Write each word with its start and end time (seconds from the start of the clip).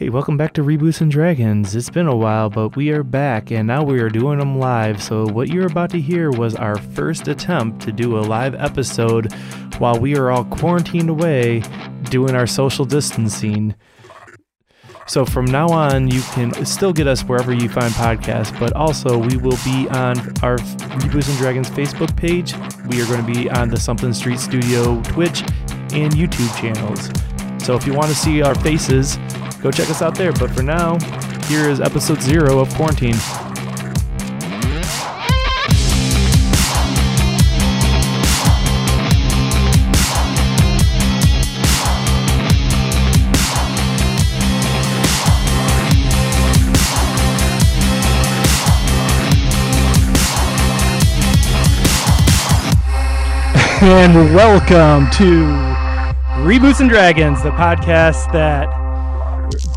Hey, 0.00 0.08
welcome 0.08 0.38
back 0.38 0.54
to 0.54 0.62
Reboots 0.62 1.02
and 1.02 1.10
Dragons. 1.10 1.76
It's 1.76 1.90
been 1.90 2.06
a 2.06 2.16
while, 2.16 2.48
but 2.48 2.74
we 2.74 2.88
are 2.88 3.02
back 3.02 3.50
and 3.50 3.66
now 3.66 3.82
we 3.82 4.00
are 4.00 4.08
doing 4.08 4.38
them 4.38 4.58
live. 4.58 5.02
So, 5.02 5.26
what 5.26 5.48
you're 5.48 5.66
about 5.66 5.90
to 5.90 6.00
hear 6.00 6.30
was 6.30 6.54
our 6.54 6.78
first 6.78 7.28
attempt 7.28 7.82
to 7.82 7.92
do 7.92 8.16
a 8.16 8.20
live 8.20 8.54
episode 8.54 9.30
while 9.76 10.00
we 10.00 10.16
are 10.16 10.30
all 10.30 10.44
quarantined 10.44 11.10
away 11.10 11.62
doing 12.04 12.34
our 12.34 12.46
social 12.46 12.86
distancing. 12.86 13.74
So, 15.06 15.26
from 15.26 15.44
now 15.44 15.68
on, 15.68 16.10
you 16.10 16.22
can 16.32 16.64
still 16.64 16.94
get 16.94 17.06
us 17.06 17.22
wherever 17.24 17.52
you 17.52 17.68
find 17.68 17.92
podcasts, 17.92 18.58
but 18.58 18.72
also 18.72 19.18
we 19.18 19.36
will 19.36 19.58
be 19.66 19.86
on 19.90 20.18
our 20.42 20.56
Reboots 20.56 21.28
and 21.28 21.36
Dragons 21.36 21.68
Facebook 21.68 22.16
page. 22.16 22.54
We 22.86 23.02
are 23.02 23.06
going 23.06 23.22
to 23.22 23.30
be 23.30 23.50
on 23.50 23.68
the 23.68 23.78
Something 23.78 24.14
Street 24.14 24.38
Studio 24.38 25.02
Twitch 25.02 25.42
and 25.92 26.14
YouTube 26.14 26.58
channels. 26.58 27.10
So, 27.62 27.76
if 27.76 27.86
you 27.86 27.92
want 27.92 28.08
to 28.08 28.16
see 28.16 28.40
our 28.40 28.54
faces, 28.54 29.18
go 29.62 29.70
check 29.70 29.90
us 29.90 30.02
out 30.02 30.14
there. 30.14 30.32
But 30.32 30.50
for 30.50 30.62
now, 30.62 30.98
here 31.46 31.68
is 31.68 31.80
episode 31.80 32.22
zero 32.22 32.58
of 32.58 32.72
Quarantine. 32.74 33.16
And 53.82 54.34
welcome 54.34 55.10
to 55.12 55.46
Reboots 56.44 56.80
and 56.80 56.90
Dragons, 56.90 57.42
the 57.42 57.50
podcast 57.50 58.30
that 58.32 58.79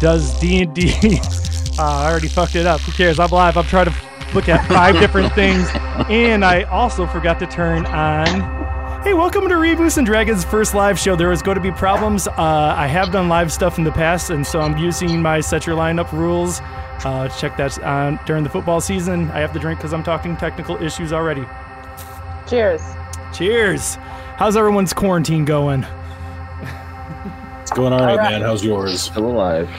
does 0.03 0.37
D&D? 0.37 0.91
I 1.79 2.09
already 2.11 2.27
fucked 2.27 2.55
it 2.55 2.65
up. 2.67 2.81
Who 2.81 2.91
cares? 2.91 3.19
I'm 3.19 3.29
live. 3.29 3.55
I'm 3.55 3.63
trying 3.63 3.85
to 3.85 3.95
look 4.33 4.49
at 4.49 4.67
five 4.67 4.99
different 4.99 5.31
things, 5.35 5.65
and 6.09 6.43
I 6.43 6.63
also 6.63 7.07
forgot 7.07 7.39
to 7.39 7.47
turn 7.47 7.85
on. 7.85 9.01
Hey, 9.03 9.13
welcome 9.13 9.47
to 9.47 9.55
Reboots 9.55 9.97
and 9.97 10.05
Dragons' 10.05 10.43
first 10.43 10.73
live 10.73 10.99
show. 10.99 11.15
There 11.15 11.31
is 11.31 11.41
going 11.41 11.55
to 11.55 11.61
be 11.61 11.71
problems. 11.71 12.27
Uh, 12.27 12.33
I 12.37 12.85
have 12.87 13.13
done 13.13 13.29
live 13.29 13.49
stuff 13.49 13.77
in 13.77 13.85
the 13.85 13.93
past, 13.93 14.29
and 14.29 14.45
so 14.45 14.59
I'm 14.59 14.77
using 14.77 15.21
my 15.21 15.39
set 15.39 15.65
your 15.65 15.77
lineup 15.77 16.11
rules. 16.11 16.59
Uh, 17.05 17.29
check 17.39 17.55
that 17.55 17.81
on 17.81 18.19
during 18.25 18.43
the 18.43 18.49
football 18.49 18.81
season. 18.81 19.31
I 19.31 19.39
have 19.39 19.53
to 19.53 19.59
drink 19.59 19.79
because 19.79 19.93
I'm 19.93 20.03
talking 20.03 20.35
technical 20.35 20.75
issues 20.83 21.13
already. 21.13 21.45
Cheers. 22.49 22.81
Cheers. 23.33 23.95
How's 24.35 24.57
everyone's 24.57 24.91
quarantine 24.91 25.45
going? 25.45 25.85
It's 27.61 27.71
going 27.71 27.93
all 27.93 27.99
right, 27.99 28.11
All 28.11 28.17
right. 28.17 28.31
man. 28.33 28.41
How's 28.41 28.65
yours? 28.65 29.03
Still 29.03 29.27
alive. 29.27 29.69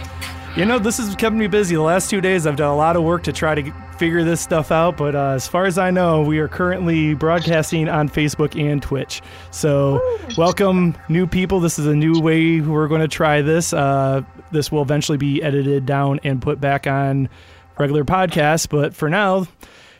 You 0.56 0.64
know, 0.64 0.78
this 0.78 0.98
has 0.98 1.16
kept 1.16 1.34
me 1.34 1.48
busy. 1.48 1.74
The 1.74 1.82
last 1.82 2.08
two 2.08 2.20
days, 2.20 2.46
I've 2.46 2.54
done 2.54 2.70
a 2.70 2.76
lot 2.76 2.94
of 2.94 3.02
work 3.02 3.24
to 3.24 3.32
try 3.32 3.56
to 3.56 3.72
figure 3.98 4.22
this 4.22 4.40
stuff 4.40 4.70
out. 4.70 4.96
But 4.96 5.16
uh, 5.16 5.30
as 5.30 5.48
far 5.48 5.66
as 5.66 5.78
I 5.78 5.90
know, 5.90 6.22
we 6.22 6.38
are 6.38 6.46
currently 6.46 7.14
broadcasting 7.14 7.88
on 7.88 8.08
Facebook 8.08 8.56
and 8.56 8.80
Twitch. 8.80 9.20
So, 9.50 10.00
welcome, 10.38 10.96
new 11.08 11.26
people. 11.26 11.58
This 11.58 11.80
is 11.80 11.88
a 11.88 11.94
new 11.96 12.20
way 12.20 12.60
we're 12.60 12.86
going 12.86 13.00
to 13.00 13.08
try 13.08 13.42
this. 13.42 13.72
Uh, 13.72 14.22
this 14.52 14.70
will 14.70 14.82
eventually 14.82 15.18
be 15.18 15.42
edited 15.42 15.86
down 15.86 16.20
and 16.22 16.40
put 16.40 16.60
back 16.60 16.86
on 16.86 17.28
regular 17.76 18.04
podcasts. 18.04 18.68
But 18.68 18.94
for 18.94 19.10
now, 19.10 19.48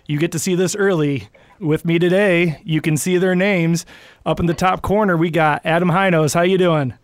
you 0.06 0.20
get 0.20 0.30
to 0.32 0.38
see 0.38 0.55
this 0.55 0.77
early. 0.77 1.28
With 1.58 1.84
me 1.84 1.98
today, 1.98 2.60
you 2.64 2.80
can 2.80 2.97
see 2.97 3.19
their 3.19 3.34
names 3.34 3.86
up 4.25 4.38
in 4.38 4.47
the 4.47 4.55
top 4.55 4.82
corner. 4.82 5.16
We 5.16 5.30
got 5.30 5.62
Adam 5.64 5.88
Hinos. 5.88 6.32
How 6.32 6.42
you 6.42 6.58
doing? 6.58 6.94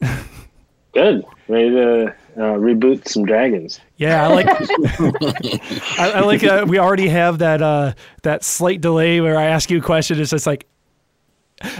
Good. 0.92 1.24
Ready 1.48 1.70
to 1.70 2.14
uh, 2.36 2.54
reboot 2.54 3.08
some 3.08 3.24
dragons. 3.24 3.80
Yeah, 3.96 4.28
I 4.28 4.32
like. 4.34 4.46
I, 5.98 6.10
I 6.16 6.20
like. 6.20 6.44
Uh, 6.44 6.64
we 6.68 6.78
already 6.78 7.08
have 7.08 7.38
that 7.38 7.62
uh, 7.62 7.94
that 8.22 8.44
slight 8.44 8.80
delay 8.80 9.20
where 9.20 9.36
I 9.38 9.44
ask 9.46 9.70
you 9.70 9.78
a 9.78 9.82
question. 9.82 10.20
It's 10.20 10.30
just 10.30 10.46
like, 10.46 10.66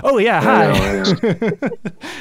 oh 0.02 0.18
yeah, 0.18 0.38
I 0.38 0.42
hi. 0.42 0.66
know, 0.66 0.74
I 0.74 1.48
know. 1.50 1.68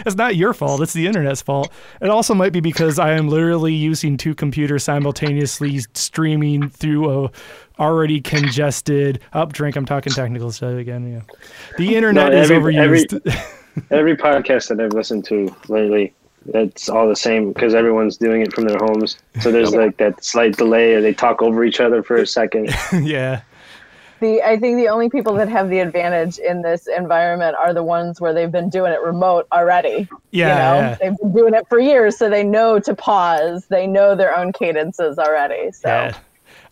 It's 0.06 0.16
not 0.16 0.36
your 0.36 0.54
fault. 0.54 0.82
It's 0.82 0.94
the 0.94 1.08
internet's 1.08 1.42
fault. 1.42 1.72
It 2.02 2.10
also 2.10 2.34
might 2.34 2.52
be 2.54 2.60
because 2.60 3.00
I 3.00 3.14
am 3.14 3.30
literally 3.30 3.74
using 3.74 4.18
two 4.18 4.36
computers 4.36 4.84
simultaneously 4.84 5.80
streaming 5.94 6.70
through 6.70 7.26
a 7.26 7.32
already 7.80 8.22
congested 8.22 9.20
up 9.34 9.54
drink. 9.54 9.76
I'm 9.76 9.86
talking 9.86 10.12
technical 10.14 10.52
stuff 10.52 10.74
again. 10.76 11.12
Yeah, 11.12 11.22
the 11.78 11.96
internet 11.96 12.32
No, 12.34 12.42
is 12.42 12.52
every- 12.52 12.78
every- 12.78 13.06
overused. 13.06 13.52
Every 13.92 14.16
podcast 14.16 14.70
that 14.70 14.80
I've 14.80 14.94
listened 14.94 15.26
to 15.26 15.54
lately, 15.68 16.14
it's 16.54 16.90
all 16.90 17.08
the 17.08 17.16
same 17.16 17.52
because 17.54 17.74
everyone's 17.74 18.18
doing 18.18 18.42
it 18.42 18.54
from 18.54 18.66
their 18.66 18.78
homes. 18.78 19.18
So 19.42 19.52
there's 19.52 19.74
like 19.74 19.98
that 19.98 20.24
slight 20.24 20.58
delay, 20.58 20.94
or 20.94 21.02
they 21.02 21.14
talk 21.14 21.42
over 21.42 21.64
each 21.64 21.80
other 21.80 22.04
for 22.04 22.18
a 22.18 22.28
second. 22.28 22.70
yeah, 23.02 23.42
The 24.20 24.42
I 24.44 24.58
think 24.58 24.78
the 24.78 24.88
only 24.88 25.10
people 25.10 25.34
that 25.36 25.50
have 25.50 25.70
the 25.70 25.80
advantage 25.80 26.38
in 26.38 26.62
this 26.62 26.88
environment 26.88 27.56
are 27.56 27.74
the 27.74 27.84
ones 27.84 28.22
where 28.22 28.34
they've 28.34 28.52
been 28.52 28.70
doing 28.70 28.92
it 28.94 29.02
remote 29.02 29.48
already. 29.52 30.08
yeah, 30.32 30.48
you 30.48 30.82
know, 30.82 30.90
yeah. 30.90 30.96
they've 31.02 31.18
been 31.18 31.34
doing 31.34 31.54
it 31.54 31.66
for 31.68 31.80
years, 31.80 32.18
so 32.18 32.30
they 32.30 32.44
know 32.44 32.80
to 32.80 32.94
pause. 32.96 33.66
They 33.68 33.88
know 33.88 34.16
their 34.16 34.38
own 34.38 34.54
cadences 34.54 35.18
already. 35.18 35.72
So, 35.72 35.90
yeah. 35.90 36.18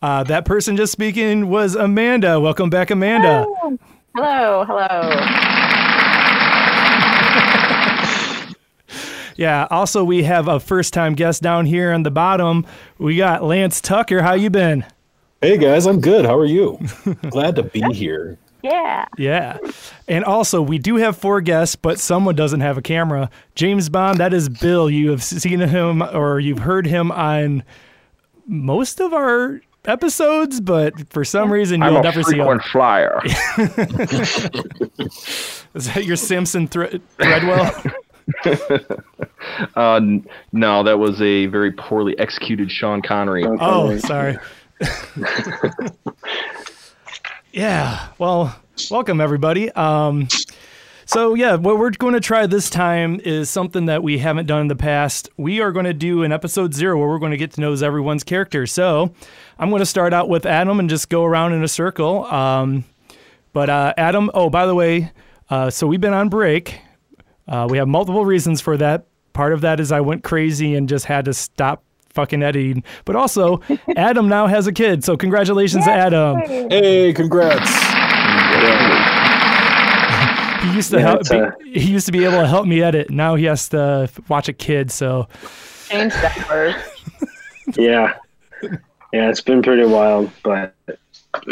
Uh, 0.01 0.21
that 0.23 0.43
person 0.45 0.75
just 0.75 0.91
speaking 0.91 1.49
was 1.49 1.75
Amanda. 1.75 2.39
Welcome 2.39 2.69
back, 2.69 2.91
Amanda. 2.91 3.45
Oh, 3.47 3.77
hello, 4.15 4.65
hello. 4.65 5.62
Yeah. 9.35 9.67
Also, 9.71 10.03
we 10.03 10.23
have 10.23 10.47
a 10.47 10.59
first-time 10.59 11.13
guest 11.15 11.41
down 11.41 11.65
here 11.65 11.91
on 11.91 12.03
the 12.03 12.11
bottom. 12.11 12.65
We 12.97 13.17
got 13.17 13.43
Lance 13.43 13.81
Tucker. 13.81 14.21
How 14.21 14.33
you 14.33 14.49
been? 14.49 14.85
Hey 15.41 15.57
guys, 15.57 15.85
I'm 15.85 15.99
good. 15.99 16.25
How 16.25 16.37
are 16.37 16.45
you? 16.45 16.79
Glad 17.29 17.55
to 17.57 17.63
be 17.63 17.81
here. 17.93 18.37
Yeah. 18.61 19.05
Yeah. 19.17 19.57
And 20.07 20.23
also, 20.23 20.61
we 20.61 20.77
do 20.77 20.95
have 20.95 21.17
four 21.17 21.41
guests, 21.41 21.75
but 21.75 21.99
someone 21.99 22.35
doesn't 22.35 22.61
have 22.61 22.77
a 22.77 22.81
camera. 22.81 23.29
James 23.55 23.89
Bond, 23.89 24.19
that 24.19 24.33
is 24.33 24.47
Bill. 24.47 24.89
You 24.89 25.09
have 25.11 25.21
seen 25.21 25.59
him 25.59 26.01
or 26.01 26.39
you've 26.39 26.59
heard 26.59 26.85
him 26.87 27.11
on 27.11 27.63
most 28.47 29.01
of 29.01 29.13
our 29.13 29.59
episodes, 29.83 30.61
but 30.61 30.93
for 31.11 31.25
some 31.25 31.51
reason 31.51 31.83
I'm 31.83 31.91
you'll 31.91 31.99
a 31.99 32.03
never 32.03 32.23
see 32.23 32.37
him. 32.37 32.45
frequent 32.45 32.63
flyer. 32.63 33.19
Is 35.75 35.91
that 35.93 36.03
your 36.05 36.15
Simpson 36.15 36.67
thre- 36.67 36.97
Threadwell? 37.17 37.83
uh, 39.75 40.01
no, 40.51 40.83
that 40.83 40.97
was 40.97 41.21
a 41.21 41.47
very 41.47 41.71
poorly 41.71 42.17
executed 42.19 42.71
Sean 42.71 43.01
Connery. 43.01 43.45
oh, 43.45 43.97
sorry. 43.97 44.37
yeah. 47.51 48.07
Well, 48.17 48.55
welcome 48.89 49.21
everybody. 49.21 49.71
Um, 49.71 50.27
so 51.05 51.33
yeah, 51.33 51.55
what 51.55 51.77
we're 51.77 51.91
going 51.91 52.13
to 52.13 52.19
try 52.19 52.47
this 52.47 52.69
time 52.69 53.19
is 53.23 53.49
something 53.49 53.87
that 53.87 54.03
we 54.03 54.17
haven't 54.19 54.45
done 54.45 54.61
in 54.61 54.67
the 54.67 54.75
past. 54.75 55.29
We 55.37 55.59
are 55.61 55.71
going 55.71 55.85
to 55.85 55.93
do 55.93 56.23
an 56.23 56.31
episode 56.31 56.73
zero 56.73 56.97
where 56.97 57.07
we're 57.07 57.19
going 57.19 57.31
to 57.31 57.37
get 57.37 57.51
to 57.53 57.61
know 57.61 57.73
everyone's 57.73 58.23
character. 58.23 58.65
So 58.65 59.13
I'm 59.59 59.69
going 59.69 59.81
to 59.81 59.85
start 59.85 60.13
out 60.13 60.29
with 60.29 60.45
Adam 60.45 60.79
and 60.79 60.89
just 60.89 61.09
go 61.09 61.23
around 61.23 61.53
in 61.53 61.63
a 61.63 61.67
circle. 61.67 62.25
Um, 62.25 62.85
but 63.51 63.69
uh, 63.69 63.93
Adam, 63.97 64.31
oh 64.33 64.49
by 64.49 64.65
the 64.65 64.75
way, 64.75 65.11
uh, 65.49 65.69
so 65.69 65.87
we've 65.87 66.01
been 66.01 66.13
on 66.13 66.29
break. 66.29 66.79
Uh, 67.47 67.67
we 67.69 67.77
have 67.77 67.87
multiple 67.87 68.25
reasons 68.25 68.61
for 68.61 68.77
that. 68.77 69.05
Part 69.33 69.53
of 69.53 69.61
that 69.61 69.79
is 69.79 69.91
I 69.91 70.01
went 70.01 70.23
crazy 70.23 70.75
and 70.75 70.87
just 70.87 71.05
had 71.05 71.25
to 71.25 71.33
stop 71.33 71.83
fucking 72.09 72.43
editing. 72.43 72.83
But 73.05 73.15
also, 73.15 73.61
Adam 73.97 74.27
now 74.29 74.47
has 74.47 74.67
a 74.67 74.71
kid, 74.71 75.03
so 75.03 75.17
congratulations, 75.17 75.87
Adam. 75.87 76.37
Hey, 76.69 77.13
congrats. 77.13 77.69
He 80.63 80.71
used 80.75 80.91
to 80.91 80.97
Yeah, 80.97 81.03
help. 81.03 81.19
it's, 81.21 81.31
uh, 81.31 81.51
be, 81.61 81.77
he 81.79 81.91
used 81.91 82.05
to 82.05 82.13
be 82.13 82.23
able 82.23 82.39
to 82.39 82.47
help 82.47 82.65
me 82.65 82.81
edit. 82.81 83.09
Now 83.09 83.35
he 83.35 83.43
has 83.45 83.67
to 83.69 84.09
watch 84.29 84.47
a 84.47 84.53
kid. 84.53 84.91
So 84.91 85.27
Change 85.89 86.13
that 86.13 86.47
word. 86.49 86.75
Yeah, 87.77 88.13
yeah, 89.13 89.29
it's 89.29 89.41
been 89.41 89.61
pretty 89.61 89.85
wild, 89.85 90.29
but 90.43 90.75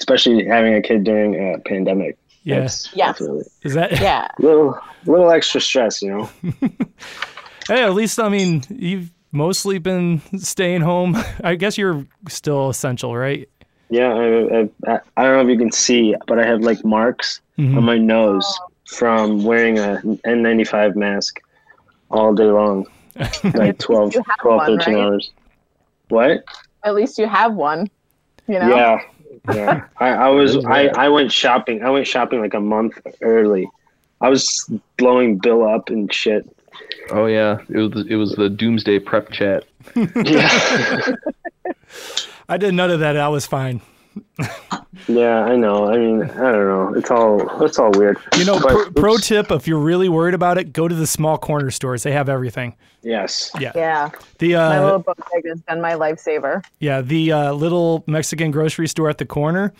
especially 0.00 0.44
having 0.44 0.74
a 0.74 0.82
kid 0.82 1.04
during 1.04 1.34
a 1.54 1.58
pandemic. 1.60 2.16
Yes, 2.42 2.88
Yeah. 2.94 3.06
Definitely 3.08 3.44
is 3.62 3.74
that? 3.74 3.92
Yeah. 4.00 4.28
little, 4.38 4.78
little 5.06 5.30
extra 5.30 5.60
stress, 5.60 6.00
you 6.02 6.10
know. 6.10 6.30
Hey, 7.68 7.84
at 7.84 7.94
least 7.94 8.18
I 8.18 8.28
mean 8.28 8.62
you've 8.68 9.10
mostly 9.32 9.78
been 9.78 10.20
staying 10.38 10.80
home. 10.80 11.16
I 11.44 11.54
guess 11.54 11.78
you're 11.78 12.04
still 12.28 12.68
essential, 12.70 13.16
right? 13.16 13.48
Yeah, 13.90 14.12
I, 14.14 14.68
I, 14.90 15.00
I 15.16 15.22
don't 15.24 15.32
know 15.36 15.40
if 15.42 15.48
you 15.48 15.58
can 15.58 15.72
see, 15.72 16.14
but 16.26 16.38
I 16.38 16.46
have 16.46 16.60
like 16.60 16.84
marks 16.84 17.40
Mhm. 17.58 17.76
on 17.76 17.84
my 17.84 17.98
nose 17.98 18.46
from 18.86 19.44
wearing 19.44 19.78
a 19.78 20.00
N95 20.26 20.96
mask 20.96 21.40
all 22.10 22.34
day 22.34 22.44
long, 22.44 22.86
like 23.54 23.78
12, 23.78 24.14
12 24.40 24.56
one, 24.58 24.66
13 24.78 24.94
right? 24.94 25.02
hours. 25.04 25.30
What? 26.08 26.44
At 26.84 26.94
least 26.94 27.18
you 27.18 27.26
have 27.28 27.54
one. 27.54 27.88
You 28.48 28.58
know. 28.60 28.74
Yeah, 28.74 29.00
yeah. 29.48 29.84
I, 29.98 30.08
I 30.08 30.28
was 30.28 30.64
I, 30.64 30.88
I 30.96 31.08
went 31.08 31.32
shopping. 31.32 31.82
I 31.82 31.90
went 31.90 32.06
shopping 32.06 32.40
like 32.40 32.54
a 32.54 32.60
month 32.60 33.00
early. 33.22 33.68
I 34.20 34.28
was 34.28 34.70
blowing 34.96 35.38
Bill 35.38 35.66
up 35.66 35.88
and 35.88 36.12
shit. 36.12 36.48
Oh 37.10 37.26
yeah, 37.26 37.58
it 37.68 37.78
was 37.78 38.06
it 38.06 38.16
was 38.16 38.34
the 38.34 38.48
Doomsday 38.48 39.00
Prep 39.00 39.30
chat. 39.30 39.64
Yeah, 39.96 41.12
I 42.48 42.56
did 42.56 42.74
none 42.74 42.90
of 42.90 43.00
that. 43.00 43.16
I 43.16 43.28
was 43.28 43.46
fine. 43.46 43.80
yeah, 45.08 45.44
I 45.44 45.56
know. 45.56 45.90
I 45.90 45.96
mean, 45.98 46.22
I 46.22 46.52
don't 46.52 46.66
know. 46.68 46.94
It's 46.96 47.10
all 47.10 47.62
it's 47.64 47.78
all 47.78 47.90
weird. 47.92 48.18
You 48.36 48.44
know, 48.44 48.58
But- 48.60 48.70
pro, 48.70 48.90
pro 48.92 49.16
tip: 49.18 49.50
if 49.50 49.66
you're 49.68 49.78
really 49.78 50.08
worried 50.08 50.34
about 50.34 50.58
it, 50.58 50.72
go 50.72 50.88
to 50.88 50.94
the 50.94 51.06
small 51.06 51.38
corner 51.38 51.70
stores. 51.70 52.02
They 52.02 52.12
have 52.12 52.28
everything. 52.28 52.74
Yes. 53.02 53.50
Yeah. 53.58 53.72
Yeah, 53.74 54.10
The 54.38 54.54
my 54.54 54.76
uh, 54.78 54.84
little 54.84 54.98
book 54.98 55.18
bag 55.32 55.46
has 55.48 55.60
been 55.62 55.80
my 55.80 55.92
lifesaver. 55.94 56.62
yeah, 56.80 57.00
the 57.00 57.32
uh, 57.32 57.52
little 57.52 58.04
Mexican 58.06 58.50
grocery 58.50 58.88
store 58.88 59.08
at 59.08 59.18
the 59.18 59.24
corner. 59.26 59.72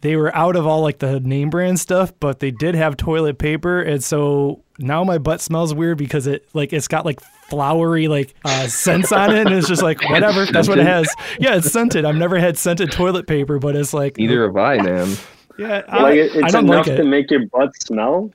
They 0.00 0.16
were 0.16 0.34
out 0.34 0.56
of 0.56 0.66
all 0.66 0.80
like 0.82 0.98
the 0.98 1.20
name 1.20 1.50
brand 1.50 1.80
stuff, 1.80 2.12
but 2.20 2.38
they 2.40 2.50
did 2.50 2.74
have 2.74 2.96
toilet 2.96 3.38
paper, 3.38 3.80
and 3.82 4.02
so 4.02 4.62
now 4.78 5.04
my 5.04 5.18
butt 5.18 5.40
smells 5.40 5.74
weird 5.74 5.98
because 5.98 6.26
it 6.26 6.48
like 6.54 6.72
it's 6.72 6.88
got 6.88 7.04
like 7.04 7.20
flowery 7.48 8.08
like 8.08 8.34
uh, 8.44 8.66
scents 8.66 9.12
on 9.12 9.34
it, 9.34 9.46
and 9.46 9.54
it's 9.54 9.68
just 9.68 9.82
like 9.82 10.02
whatever. 10.08 10.46
That's 10.52 10.68
what 10.68 10.78
it 10.78 10.86
has. 10.86 11.08
Yeah, 11.38 11.56
it's 11.56 11.70
scented. 11.70 12.04
I've 12.04 12.16
never 12.16 12.38
had 12.38 12.58
scented 12.58 12.92
toilet 12.92 13.26
paper, 13.26 13.58
but 13.58 13.76
it's 13.76 13.94
like 13.94 14.16
Neither 14.16 14.44
have 14.46 14.56
I, 14.56 14.78
man. 14.78 15.16
Yeah, 15.58 15.82
I, 15.88 16.02
Like 16.02 16.14
it, 16.16 16.32
I 16.36 16.38
it's 16.40 16.52
don't 16.52 16.64
enough 16.64 16.86
like 16.86 16.96
to 16.96 17.04
make 17.04 17.30
your 17.30 17.46
butt 17.46 17.70
smell 17.82 18.30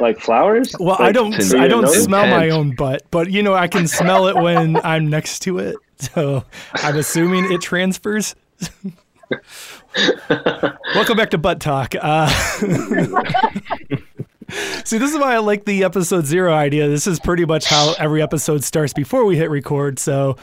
like 0.00 0.18
flowers. 0.20 0.74
Well, 0.78 0.96
I 0.98 1.12
don't. 1.12 1.34
I 1.54 1.68
don't 1.68 1.84
no 1.84 1.92
smell 1.92 2.26
my 2.26 2.50
own 2.50 2.74
butt, 2.74 3.02
but 3.10 3.30
you 3.30 3.42
know, 3.42 3.54
I 3.54 3.68
can 3.68 3.86
smell 3.86 4.28
it 4.28 4.36
when 4.36 4.76
I'm 4.84 5.08
next 5.08 5.40
to 5.40 5.58
it. 5.58 5.76
So 6.14 6.44
I'm 6.74 6.96
assuming 6.96 7.50
it 7.50 7.60
transfers. 7.60 8.36
Welcome 10.94 11.16
back 11.16 11.30
to 11.30 11.38
butt 11.38 11.58
talk. 11.58 11.96
Uh, 12.00 12.30
see, 14.84 14.98
this 14.98 15.12
is 15.12 15.18
why 15.18 15.34
I 15.34 15.38
like 15.38 15.64
the 15.64 15.84
episode 15.84 16.26
zero 16.26 16.52
idea. 16.52 16.88
This 16.88 17.06
is 17.06 17.20
pretty 17.20 17.44
much 17.44 17.66
how 17.66 17.94
every 17.98 18.22
episode 18.22 18.64
starts 18.64 18.92
before 18.92 19.24
we 19.24 19.36
hit 19.36 19.50
record. 19.50 19.98
So 19.98 20.36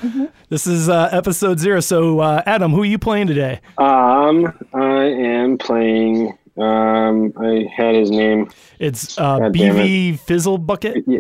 this 0.50 0.68
is 0.68 0.90
uh, 0.90 1.10
episode 1.12 1.60
zero. 1.60 1.80
So 1.80 2.19
uh, 2.19 2.44
Adam, 2.46 2.72
who 2.72 2.81
are 2.81 2.86
you 2.86 3.00
playing 3.00 3.28
today? 3.28 3.62
Um, 3.78 4.54
I 4.74 5.04
am 5.06 5.57
playing. 5.57 6.38
Um, 6.57 7.34
I 7.38 7.69
had 7.75 7.96
his 7.96 8.12
name. 8.12 8.50
It's 8.80 9.18
uh, 9.18 9.40
God 9.40 9.54
damn 9.54 9.75
BV 9.75 10.19
Fizzle 10.19 10.58
Bucket. 10.58 11.04
Yeah, 11.06 11.19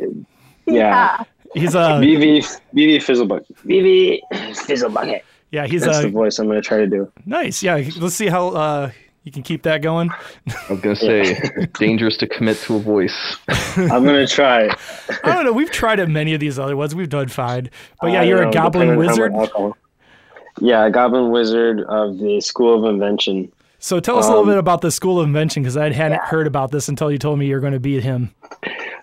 yeah. 0.65 1.23
He's 1.53 1.73
a 1.73 1.99
BV 2.01 2.59
BV 2.73 2.97
Fizzlebucket. 2.97 3.45
BV 3.65 4.19
Fizzlebucket. 4.31 5.21
yeah. 5.51 5.65
He's 5.67 5.83
That's 5.83 5.99
a 5.99 6.01
the 6.03 6.09
voice 6.09 6.37
I'm 6.39 6.47
gonna 6.47 6.61
try 6.61 6.77
to 6.77 6.87
do. 6.87 7.11
Nice. 7.25 7.63
Yeah. 7.63 7.81
Let's 7.97 8.15
see 8.15 8.27
how 8.27 8.49
uh, 8.49 8.91
you 9.25 9.31
can 9.31 9.43
keep 9.43 9.63
that 9.63 9.81
going. 9.81 10.09
I 10.47 10.71
was 10.71 10.79
gonna 10.79 10.95
say 10.95 11.67
dangerous 11.73 12.15
to 12.17 12.27
commit 12.27 12.57
to 12.59 12.77
a 12.77 12.79
voice. 12.79 13.37
I'm 13.75 14.05
gonna 14.05 14.25
try. 14.27 14.69
I 15.23 15.33
don't 15.33 15.43
know. 15.45 15.51
We've 15.51 15.71
tried 15.71 15.99
at 15.99 16.07
many 16.07 16.33
of 16.33 16.39
these 16.39 16.57
other 16.57 16.77
ones. 16.77 16.95
We've 16.95 17.09
done 17.09 17.27
fine. 17.27 17.69
But 17.99 18.11
yeah, 18.11 18.21
you're 18.21 18.39
don't 18.39 18.49
a 18.49 18.53
goblin 18.53 18.95
wizard. 18.95 19.33
Yeah, 20.61 20.85
a 20.85 20.89
goblin 20.91 21.31
wizard 21.31 21.81
of 21.81 22.17
the 22.19 22.39
School 22.39 22.77
of 22.85 22.89
Invention. 22.93 23.51
So 23.79 23.99
tell 23.99 24.17
us 24.17 24.25
a 24.25 24.29
little 24.29 24.43
Um, 24.43 24.49
bit 24.49 24.57
about 24.57 24.81
the 24.81 24.89
School 24.89 25.19
of 25.19 25.27
Invention 25.27 25.61
because 25.63 25.75
I 25.75 25.91
hadn't 25.91 26.21
heard 26.21 26.47
about 26.47 26.71
this 26.71 26.87
until 26.87 27.11
you 27.11 27.17
told 27.17 27.37
me 27.37 27.45
you're 27.45 27.59
going 27.59 27.73
to 27.73 27.79
beat 27.79 28.01
him. 28.03 28.33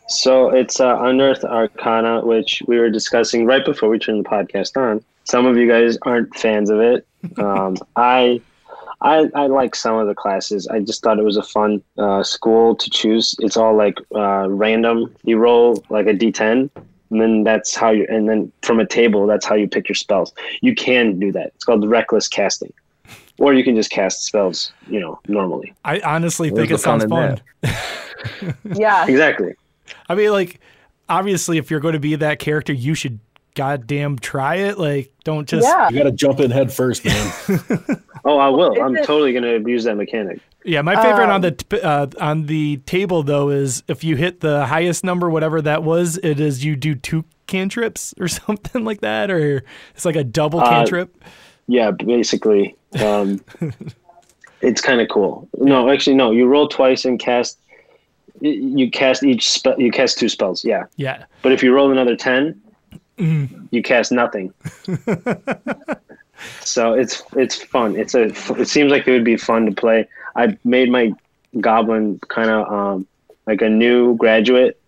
So 0.08 0.48
it's 0.48 0.80
uh, 0.80 0.96
Unearthed 1.02 1.44
Arcana, 1.44 2.24
which 2.24 2.62
we 2.66 2.78
were 2.78 2.90
discussing 2.90 3.44
right 3.44 3.64
before 3.64 3.88
we 3.90 3.98
turned 3.98 4.24
the 4.24 4.28
podcast 4.28 4.76
on. 4.80 5.04
Some 5.24 5.46
of 5.46 5.56
you 5.56 5.68
guys 5.68 5.98
aren't 6.02 6.34
fans 6.36 6.70
of 6.70 6.80
it. 6.80 7.06
Um, 7.38 7.76
I, 7.94 8.40
I, 9.02 9.28
I 9.34 9.46
like 9.48 9.74
some 9.74 9.96
of 9.96 10.06
the 10.06 10.14
classes. 10.14 10.66
I 10.68 10.80
just 10.80 11.02
thought 11.02 11.18
it 11.18 11.24
was 11.24 11.36
a 11.36 11.42
fun 11.42 11.82
uh, 11.98 12.22
school 12.22 12.76
to 12.76 12.90
choose. 12.90 13.34
It's 13.40 13.56
all 13.56 13.76
like 13.76 13.98
uh, 14.14 14.48
random. 14.48 15.14
You 15.24 15.38
roll 15.38 15.84
like 15.90 16.06
a 16.06 16.14
d10, 16.14 16.70
and 17.10 17.20
then 17.20 17.42
that's 17.42 17.74
how 17.74 17.90
you. 17.90 18.06
And 18.08 18.28
then 18.28 18.52
from 18.62 18.80
a 18.80 18.86
table, 18.86 19.26
that's 19.26 19.44
how 19.44 19.54
you 19.56 19.68
pick 19.68 19.88
your 19.88 19.96
spells. 19.96 20.32
You 20.60 20.74
can 20.74 21.18
do 21.18 21.32
that. 21.32 21.48
It's 21.54 21.64
called 21.64 21.88
reckless 21.88 22.28
casting, 22.28 22.72
or 23.38 23.52
you 23.54 23.64
can 23.64 23.74
just 23.74 23.90
cast 23.90 24.24
spells. 24.24 24.72
You 24.86 25.00
know, 25.00 25.20
normally. 25.26 25.74
I 25.84 26.00
honestly 26.00 26.50
Where's 26.50 26.68
think 26.68 26.78
it 26.78 26.82
sounds 26.82 27.04
fun. 27.04 27.40
Yeah, 28.76 29.04
Exactly. 29.08 29.54
I 30.08 30.14
mean, 30.14 30.30
like, 30.30 30.60
obviously, 31.08 31.58
if 31.58 31.72
you're 31.72 31.80
going 31.80 31.94
to 31.94 32.00
be 32.00 32.14
that 32.14 32.38
character, 32.38 32.72
you 32.72 32.94
should 32.94 33.18
goddamn 33.54 34.18
try 34.18 34.56
it. 34.56 34.78
Like, 34.78 35.12
don't 35.24 35.48
just. 35.48 35.66
yeah. 35.66 35.88
You 35.90 35.96
got 35.98 36.04
to 36.04 36.12
jump 36.12 36.40
in 36.40 36.50
head 36.50 36.72
first, 36.72 37.04
man. 37.04 37.32
Oh, 38.24 38.38
I 38.38 38.48
will. 38.50 38.80
I'm 38.80 38.94
totally 38.98 39.32
going 39.32 39.42
to 39.42 39.56
abuse 39.56 39.82
that 39.82 39.96
mechanic. 39.96 40.38
Yeah, 40.64 40.80
my 40.82 40.94
favorite 40.94 41.24
on 41.24 41.30
Um, 41.30 41.40
the 41.42 41.50
t- 41.50 41.80
uh, 41.80 42.06
on 42.20 42.46
the 42.46 42.76
table 42.86 43.24
though 43.24 43.48
is 43.50 43.82
if 43.88 44.04
you 44.04 44.14
hit 44.14 44.38
the 44.38 44.64
highest 44.64 45.02
number, 45.02 45.28
whatever 45.28 45.60
that 45.62 45.82
was, 45.82 46.18
it 46.22 46.38
is 46.38 46.64
you 46.64 46.76
do 46.76 46.94
two 46.94 47.24
cantrips 47.48 48.14
or 48.20 48.28
something 48.46 48.84
like 48.84 49.00
that, 49.00 49.28
or 49.28 49.64
it's 49.96 50.04
like 50.04 50.14
a 50.14 50.22
double 50.22 50.60
Uh, 50.60 50.68
cantrip. 50.70 51.24
Yeah, 51.66 51.90
basically. 51.90 52.76
Um, 53.04 53.40
it's 54.60 54.80
kind 54.80 55.00
of 55.00 55.08
cool. 55.08 55.48
No, 55.58 55.90
actually, 55.90 56.14
no. 56.14 56.30
You 56.30 56.46
roll 56.46 56.68
twice 56.68 57.04
and 57.04 57.18
cast. 57.18 57.58
You 58.40 58.88
cast 58.88 59.24
each 59.24 59.50
spell. 59.50 59.80
You 59.80 59.90
cast 59.90 60.16
two 60.16 60.28
spells. 60.28 60.64
Yeah, 60.64 60.84
Yeah, 60.94 61.24
but 61.42 61.50
if 61.50 61.60
you 61.60 61.74
roll 61.74 61.90
another 61.90 62.14
ten, 62.14 62.60
Mm-hmm. 63.22 63.66
you 63.70 63.82
cast 63.82 64.10
nothing. 64.10 64.52
so 66.60 66.92
it's 66.92 67.22
it's 67.36 67.62
fun. 67.62 67.96
It's 67.96 68.14
a. 68.14 68.24
It 68.60 68.68
seems 68.68 68.90
like 68.90 69.06
it 69.06 69.12
would 69.12 69.24
be 69.24 69.36
fun 69.36 69.66
to 69.66 69.72
play. 69.72 70.08
I 70.34 70.58
made 70.64 70.90
my 70.90 71.12
goblin 71.60 72.18
kind 72.28 72.50
of 72.50 72.72
um, 72.72 73.06
like 73.46 73.62
a 73.62 73.68
new 73.68 74.16
graduate 74.16 74.80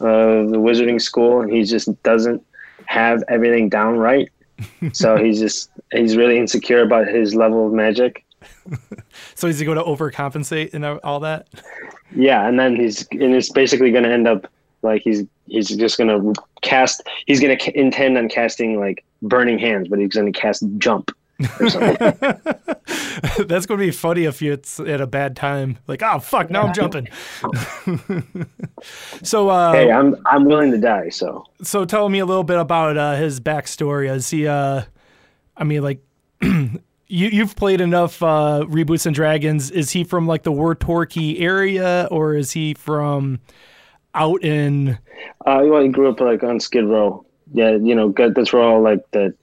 of 0.00 0.50
the 0.50 0.58
wizarding 0.58 1.00
school, 1.00 1.40
and 1.40 1.50
he 1.50 1.64
just 1.64 2.02
doesn't 2.02 2.44
have 2.86 3.22
everything 3.28 3.68
down 3.68 3.96
right. 3.96 4.30
so 4.92 5.16
he's 5.16 5.40
just 5.40 5.70
he's 5.92 6.16
really 6.16 6.38
insecure 6.38 6.82
about 6.82 7.08
his 7.08 7.34
level 7.34 7.66
of 7.66 7.72
magic. 7.72 8.24
so 9.34 9.46
is 9.46 9.58
he 9.58 9.64
going 9.64 9.78
to 9.78 9.84
overcompensate 9.84 10.74
and 10.74 10.84
all 10.84 11.20
that? 11.20 11.48
Yeah, 12.14 12.46
and 12.46 12.58
then 12.58 12.76
he's 12.76 13.06
and 13.12 13.34
it's 13.34 13.50
basically 13.50 13.92
going 13.92 14.04
to 14.04 14.12
end 14.12 14.28
up 14.28 14.46
like 14.82 15.02
he's 15.02 15.24
he's 15.46 15.68
just 15.68 15.96
going 15.96 16.08
to 16.08 16.42
cast. 16.62 17.02
He's 17.26 17.40
going 17.40 17.56
to 17.56 17.78
intend 17.78 18.16
on 18.16 18.28
casting 18.28 18.78
like 18.78 19.04
burning 19.20 19.58
hands, 19.58 19.88
but 19.88 19.98
he's 19.98 20.10
going 20.10 20.32
to 20.32 20.38
cast 20.38 20.64
jump 20.78 21.10
or 21.60 21.70
something. 21.70 21.96
That's 23.46 23.66
going 23.66 23.78
to 23.78 23.86
be 23.86 23.90
funny 23.90 24.24
if 24.24 24.42
it's 24.42 24.80
at 24.80 25.00
a 25.00 25.06
bad 25.06 25.36
time. 25.36 25.78
Like, 25.86 26.02
oh 26.02 26.18
fuck, 26.18 26.50
now 26.50 26.62
I'm 26.62 26.74
jumping. 26.74 27.08
so, 29.22 29.48
uh, 29.48 29.72
hey, 29.72 29.90
I'm 29.90 30.16
I'm 30.26 30.44
willing 30.44 30.70
to 30.72 30.78
die. 30.78 31.08
So 31.10 31.44
so 31.62 31.84
tell 31.84 32.08
me 32.08 32.18
a 32.18 32.26
little 32.26 32.44
bit 32.44 32.58
about 32.58 32.96
uh, 32.96 33.16
his 33.16 33.40
backstory. 33.40 34.10
Is 34.10 34.30
he? 34.30 34.46
Uh, 34.46 34.82
I 35.56 35.64
mean, 35.64 35.82
like, 35.82 36.02
you 36.42 36.78
you've 37.08 37.56
played 37.56 37.80
enough 37.80 38.22
uh, 38.22 38.64
reboots 38.66 39.06
and 39.06 39.14
dragons. 39.14 39.70
Is 39.70 39.90
he 39.90 40.04
from 40.04 40.26
like 40.26 40.42
the 40.42 40.52
War 40.52 40.74
Torquay 40.74 41.38
area, 41.38 42.08
or 42.10 42.34
is 42.34 42.52
he 42.52 42.74
from 42.74 43.40
out 44.14 44.42
in? 44.44 44.98
uh, 45.46 45.62
well, 45.64 45.82
he 45.82 45.88
grew 45.88 46.08
up 46.10 46.20
like 46.20 46.42
on 46.42 46.60
Skid 46.60 46.84
Row. 46.84 47.24
Yeah, 47.52 47.72
you 47.72 47.94
know, 47.94 48.12
that's 48.16 48.52
where 48.52 48.62
all 48.62 48.80
like 48.82 49.04
the 49.12 49.34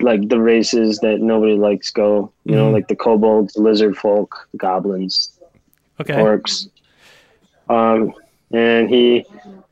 like 0.00 0.28
the 0.28 0.40
races 0.40 0.98
that 1.00 1.20
nobody 1.20 1.54
likes 1.56 1.90
go. 1.90 2.32
You 2.44 2.56
know, 2.56 2.70
Mhm. 2.70 2.72
like 2.72 2.88
the 2.88 2.96
kobolds, 2.96 3.56
lizard 3.56 3.96
folk, 3.96 4.48
goblins, 4.56 5.38
Okay, 6.00 6.14
orcs. 6.14 6.68
Um, 7.68 8.14
and 8.52 8.88
he 8.88 9.24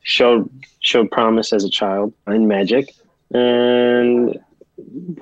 showed 0.03 0.49
showed 0.79 1.09
promise 1.11 1.51
as 1.51 1.63
a 1.63 1.69
child 1.69 2.13
in 2.27 2.47
magic, 2.47 2.93
and 3.33 4.37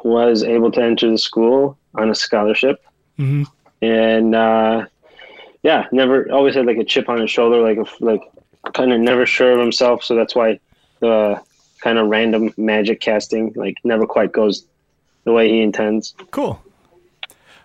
was 0.04 0.44
able 0.44 0.72
to 0.72 0.82
enter 0.84 1.10
the 1.10 1.18
school 1.18 1.78
on 1.96 2.10
a 2.10 2.16
scholarship. 2.16 2.84
hmm 3.18 3.44
And 3.82 4.36
uh, 4.36 4.86
yeah, 5.64 5.88
never 5.92 6.30
always 6.32 6.56
had 6.56 6.66
like 6.66 6.78
a 6.78 6.84
chip 6.84 7.08
on 7.10 7.22
his 7.22 7.32
shoulder, 7.32 7.62
like 7.62 7.78
a, 7.78 7.86
like 8.04 8.22
kind 8.74 8.92
of 8.94 9.00
never 9.00 9.26
sure 9.26 9.52
of 9.54 9.60
himself. 9.60 10.04
So 10.04 10.16
that's 10.16 10.36
why 10.36 10.60
the 11.00 11.42
kind 11.82 11.98
of 11.98 12.08
random 12.08 12.54
magic 12.58 13.00
casting 13.02 13.54
like 13.56 13.76
never 13.84 14.06
quite 14.08 14.32
goes 14.32 14.66
the 15.24 15.34
way 15.34 15.50
he 15.50 15.62
intends. 15.62 16.14
cool. 16.32 16.62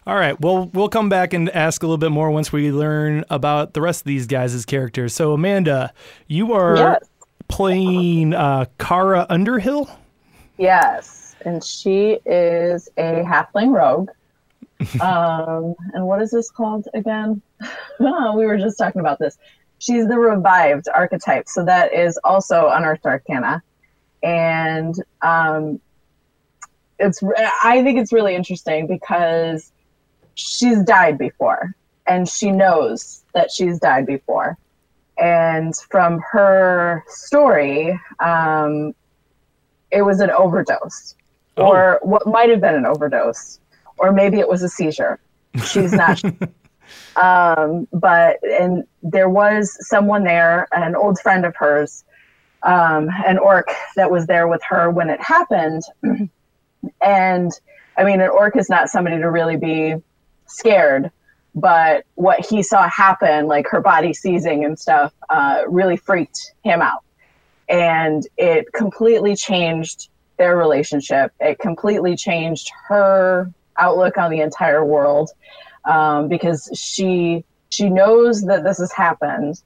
All 0.06 0.16
right. 0.16 0.38
Well, 0.40 0.70
we'll 0.72 0.88
come 0.88 1.08
back 1.10 1.34
and 1.34 1.50
ask 1.50 1.82
a 1.82 1.86
little 1.86 1.98
bit 1.98 2.10
more 2.10 2.30
once 2.30 2.50
we 2.50 2.72
learn 2.72 3.22
about 3.28 3.74
the 3.74 3.82
rest 3.82 4.00
of 4.00 4.04
these 4.06 4.26
guys' 4.26 4.64
characters. 4.64 5.14
So, 5.14 5.32
Amanda, 5.34 5.92
you 6.26 6.54
are 6.54 6.74
Yes. 6.76 7.04
playing 7.48 8.32
uh, 8.32 8.64
Kara 8.78 9.26
Underhill. 9.28 9.90
Yes, 10.56 11.36
and 11.44 11.62
she 11.62 12.18
is 12.24 12.88
a 12.96 13.22
halfling 13.24 13.72
rogue. 13.74 14.08
um, 15.02 15.74
and 15.92 16.06
what 16.06 16.22
is 16.22 16.30
this 16.30 16.50
called 16.50 16.88
again? 16.94 17.42
Oh, 18.00 18.34
we 18.38 18.46
were 18.46 18.56
just 18.56 18.78
talking 18.78 19.00
about 19.00 19.18
this. 19.18 19.36
She's 19.80 20.06
the 20.06 20.18
revived 20.18 20.88
archetype, 20.94 21.48
so 21.48 21.64
that 21.64 21.94
is 21.94 22.18
also 22.22 22.68
unearthed 22.68 23.06
arcana, 23.06 23.62
and 24.22 24.94
um, 25.22 25.80
it's. 26.98 27.22
I 27.64 27.82
think 27.82 27.98
it's 27.98 28.12
really 28.12 28.34
interesting 28.34 28.86
because 28.86 29.72
she's 30.34 30.82
died 30.82 31.16
before, 31.16 31.74
and 32.06 32.28
she 32.28 32.50
knows 32.50 33.24
that 33.32 33.50
she's 33.50 33.78
died 33.78 34.04
before, 34.04 34.58
and 35.16 35.74
from 35.90 36.20
her 36.30 37.02
story, 37.08 37.98
um, 38.18 38.94
it 39.90 40.02
was 40.02 40.20
an 40.20 40.30
overdose, 40.30 41.14
or 41.56 42.00
what 42.02 42.26
might 42.26 42.50
have 42.50 42.60
been 42.60 42.74
an 42.74 42.84
overdose, 42.84 43.60
or 43.96 44.12
maybe 44.12 44.40
it 44.40 44.48
was 44.48 44.62
a 44.62 44.68
seizure. 44.68 45.18
She's 45.64 45.94
not. 45.94 46.22
um, 47.16 47.88
but 47.92 48.42
and 48.42 48.84
there 49.02 49.28
was 49.28 49.76
someone 49.88 50.24
there, 50.24 50.68
an 50.72 50.94
old 50.94 51.18
friend 51.20 51.44
of 51.44 51.56
hers, 51.56 52.04
um, 52.62 53.08
an 53.26 53.38
orc 53.38 53.68
that 53.96 54.10
was 54.10 54.26
there 54.26 54.48
with 54.48 54.62
her 54.68 54.90
when 54.90 55.10
it 55.10 55.20
happened. 55.20 55.82
and 57.02 57.52
I 57.96 58.04
mean, 58.04 58.20
an 58.20 58.30
orc 58.30 58.56
is 58.56 58.68
not 58.68 58.88
somebody 58.88 59.18
to 59.18 59.30
really 59.30 59.56
be 59.56 59.94
scared, 60.46 61.10
but 61.54 62.04
what 62.14 62.44
he 62.44 62.62
saw 62.62 62.88
happen, 62.88 63.46
like 63.46 63.66
her 63.68 63.80
body 63.80 64.12
seizing 64.12 64.64
and 64.64 64.78
stuff, 64.78 65.12
uh, 65.28 65.62
really 65.68 65.96
freaked 65.96 66.52
him 66.64 66.80
out. 66.80 67.04
And 67.68 68.26
it 68.36 68.72
completely 68.72 69.36
changed 69.36 70.08
their 70.38 70.56
relationship. 70.56 71.32
It 71.40 71.58
completely 71.58 72.16
changed 72.16 72.70
her 72.88 73.52
outlook 73.76 74.18
on 74.18 74.30
the 74.30 74.40
entire 74.40 74.84
world 74.84 75.30
um, 75.84 76.28
because 76.28 76.70
she 76.74 77.44
she 77.70 77.88
knows 77.88 78.42
that 78.42 78.64
this 78.64 78.78
has 78.78 78.92
happened 78.92 79.62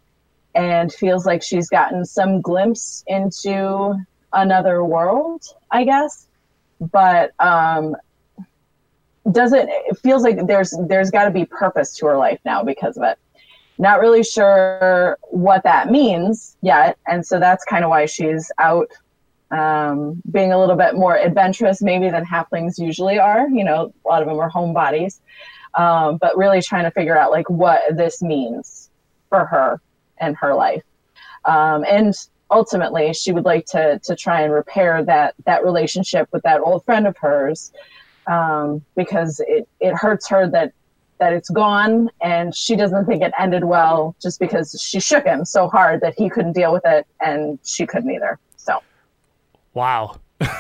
and 0.55 0.93
feels 0.93 1.27
like 1.27 1.43
she's 1.43 1.69
gotten 1.69 2.05
some 2.05 2.41
glimpse 2.41 3.03
into 3.07 3.95
another 4.33 4.85
world, 4.85 5.43
I 5.71 5.85
guess. 5.85 6.29
But 6.81 7.33
um, 7.41 7.97
doesn't 9.31 9.69
it 9.69 9.99
feels 9.99 10.23
like 10.23 10.47
there's 10.47 10.75
there's 10.87 11.11
got 11.11 11.25
to 11.25 11.31
be 11.31 11.45
purpose 11.45 11.97
to 11.97 12.07
her 12.07 12.17
life 12.17 12.41
now 12.45 12.63
because 12.63 12.97
of 12.97 13.05
it. 13.05 13.19
Not 13.79 14.01
really 14.01 14.23
sure 14.23 15.19
what 15.31 15.65
that 15.65 15.91
means 15.91 16.57
yet, 16.63 16.97
and 17.07 17.27
so 17.27 17.41
that's 17.41 17.65
kind 17.65 17.85
of 17.85 17.91
why 17.91 18.07
she's 18.07 18.53
out 18.59 18.89
um, 19.51 20.23
being 20.31 20.53
a 20.53 20.59
little 20.59 20.77
bit 20.77 20.95
more 20.95 21.17
adventurous 21.17 21.83
maybe 21.83 22.09
than 22.11 22.25
halflings 22.25 22.79
usually 22.79 23.19
are. 23.19 23.49
You 23.49 23.65
know, 23.65 23.93
a 24.05 24.09
lot 24.09 24.23
of 24.23 24.29
them 24.29 24.39
are 24.39 24.51
homebodies, 24.51 25.21
um, 25.77 26.19
but 26.19 26.37
really 26.37 26.63
trying 26.63 26.85
to 26.85 26.91
figure 26.91 27.17
out 27.17 27.31
like 27.31 27.49
what 27.51 27.81
this 27.97 28.23
means 28.23 28.91
for 29.29 29.45
her 29.45 29.81
and 30.19 30.37
her 30.37 30.55
life. 30.55 30.83
Um, 31.45 31.85
and 31.89 32.15
ultimately, 32.51 33.13
she 33.13 33.33
would 33.33 33.45
like 33.45 33.67
to 33.67 33.99
to 34.05 34.17
try 34.17 34.43
and 34.43 34.53
repair 34.53 35.05
that 35.05 35.35
that 35.45 35.65
relationship 35.65 36.29
with 36.33 36.43
that 36.43 36.61
old 36.61 36.85
friend 36.85 37.07
of 37.07 37.17
hers 37.17 37.73
um, 38.27 38.85
because 38.97 39.41
it 39.47 39.69
it 39.81 39.95
hurts 39.95 40.29
her 40.29 40.49
that 40.49 40.73
that 41.19 41.33
it's 41.33 41.51
gone 41.51 42.11
and 42.21 42.55
she 42.55 42.75
doesn't 42.75 43.07
think 43.07 43.23
it 43.23 43.33
ended 43.39 43.65
well 43.65 44.17
just 44.21 44.41
because 44.41 44.77
she 44.85 44.99
shook 44.99 45.25
him 45.25 45.45
so 45.45 45.69
hard 45.69 46.01
that 46.01 46.13
he 46.19 46.29
couldn't 46.29 46.53
deal 46.53 46.73
with 46.73 46.83
it 46.85 47.07
and 47.21 47.59
she 47.65 47.87
couldn't 47.87 48.11
either. 48.11 48.39
So 48.57 48.81
Wow. 49.75 50.17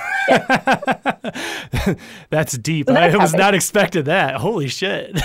That's 2.30 2.56
deep. 2.58 2.90
I 2.90 3.16
was 3.16 3.34
not 3.34 3.54
expecting 3.54 4.04
that. 4.04 4.36
Holy 4.36 4.68
shit. 4.68 5.20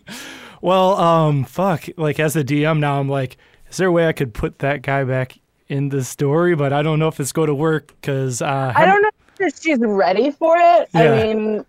well, 0.60 0.96
um, 0.98 1.44
fuck. 1.44 1.84
Like 1.96 2.18
as 2.20 2.36
a 2.36 2.44
DM 2.44 2.78
now, 2.78 2.98
I'm 3.00 3.08
like, 3.08 3.36
is 3.70 3.76
there 3.76 3.88
a 3.88 3.92
way 3.92 4.06
I 4.06 4.12
could 4.12 4.34
put 4.34 4.58
that 4.60 4.82
guy 4.82 5.04
back 5.04 5.38
in 5.68 5.88
the 5.88 6.04
story? 6.04 6.54
But 6.54 6.72
I 6.72 6.82
don't 6.82 6.98
know 6.98 7.08
if 7.08 7.20
it's 7.20 7.32
going 7.32 7.48
to 7.48 7.54
work 7.54 7.94
because 8.00 8.42
uh, 8.42 8.72
I 8.74 8.84
don't 8.86 9.02
know 9.02 9.10
if 9.40 9.60
she's 9.60 9.78
ready 9.80 10.30
for 10.30 10.56
it. 10.58 10.88
Yeah. 10.94 11.12
I 11.12 11.22
mean, 11.34 11.64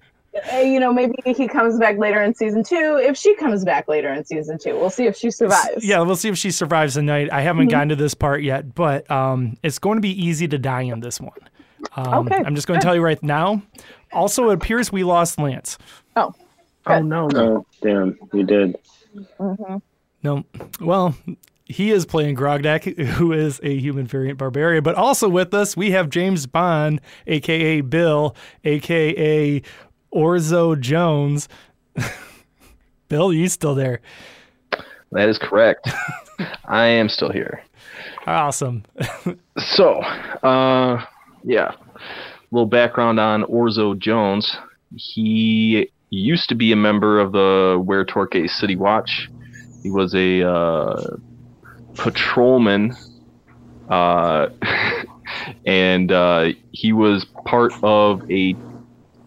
uh, 0.54 0.58
you 0.58 0.80
know, 0.80 0.92
maybe 0.92 1.14
he 1.26 1.48
comes 1.48 1.78
back 1.80 1.98
later 2.00 2.22
in 2.22 2.34
season 2.34 2.64
two. 2.64 3.00
If 3.02 3.18
she 3.18 3.36
comes 3.36 3.64
back 3.64 3.88
later 3.88 4.12
in 4.12 4.26
season 4.26 4.58
two, 4.58 4.74
we'll 4.80 4.90
see 4.90 5.06
if 5.06 5.16
she 5.16 5.30
survives. 5.32 5.86
Yeah, 5.86 6.00
we'll 6.02 6.16
see 6.16 6.30
if 6.30 6.38
she 6.38 6.50
survives 6.52 6.96
the 6.96 7.04
night. 7.04 7.32
I 7.32 7.42
haven't 7.42 7.64
Mm-hmm. 7.64 7.72
gotten 7.72 7.90
to 7.90 7.96
this 7.96 8.14
part 8.16 8.42
yet, 8.42 8.74
but 8.74 9.10
um, 9.12 9.58
it's 9.64 9.78
going 9.80 9.98
to 9.98 10.02
be 10.02 10.10
easy 10.26 10.48
to 10.48 10.58
die 10.58 10.82
in 10.82 11.02
this 11.02 11.22
one. 11.22 11.32
Um, 11.96 12.28
Okay, 12.28 12.42
I'm 12.46 12.56
just 12.56 12.68
going 12.68 12.80
to 12.80 12.84
tell 12.84 12.96
you 12.96 13.02
right 13.02 13.22
now. 13.24 13.62
Also, 14.12 14.50
it 14.50 14.54
appears 14.56 14.92
we 14.92 15.04
lost 15.04 15.40
Lance. 15.40 15.78
Oh, 16.16 16.34
Oh 16.86 17.00
no. 17.00 17.30
Oh, 17.34 17.66
damn, 17.82 18.18
you 18.34 18.44
did. 18.44 18.76
No, 20.22 20.44
well, 20.82 21.16
he 21.66 21.92
is 21.92 22.06
playing 22.06 22.36
Grognak, 22.36 22.98
who 23.06 23.32
is 23.32 23.60
a 23.64 23.78
human 23.78 24.06
variant 24.06 24.38
barbarian. 24.38 24.84
But 24.84 24.96
also 24.96 25.30
with 25.30 25.54
us, 25.54 25.78
we 25.78 25.92
have 25.92 26.10
James 26.10 26.46
Bond, 26.46 27.00
aka 27.28 27.82
Bill, 27.82 28.36
aka 28.64 29.62
Orzo 30.14 30.80
Jones. 30.80 31.48
Bill, 33.08 33.32
you 33.34 33.48
still 33.48 33.76
there? 33.76 34.02
That 35.12 35.30
is 35.30 35.38
correct. 35.38 35.90
I 36.66 36.86
am 36.86 37.08
still 37.10 37.32
here. 37.32 37.64
Awesome. 38.28 38.84
So, 39.76 40.00
uh, 40.42 41.06
yeah, 41.44 41.72
a 41.72 42.00
little 42.52 42.66
background 42.66 43.20
on 43.20 43.44
Orzo 43.44 43.98
Jones. 43.98 44.56
He 44.96 45.90
used 46.10 46.50
to 46.50 46.56
be 46.56 46.72
a 46.72 46.76
member 46.76 47.20
of 47.20 47.32
the 47.32 47.82
War 47.84 48.06
Torquay 48.06 48.48
City 48.48 48.76
Watch. 48.76 49.30
He 49.82 49.90
was 49.90 50.14
a 50.16 50.48
uh, 50.48 51.18
patrolman, 51.98 52.96
uh, 53.90 54.48
and 55.66 56.12
uh, 56.12 56.50
he 56.72 56.94
was 56.94 57.26
part 57.46 57.74
of 57.84 58.22
a 58.32 58.56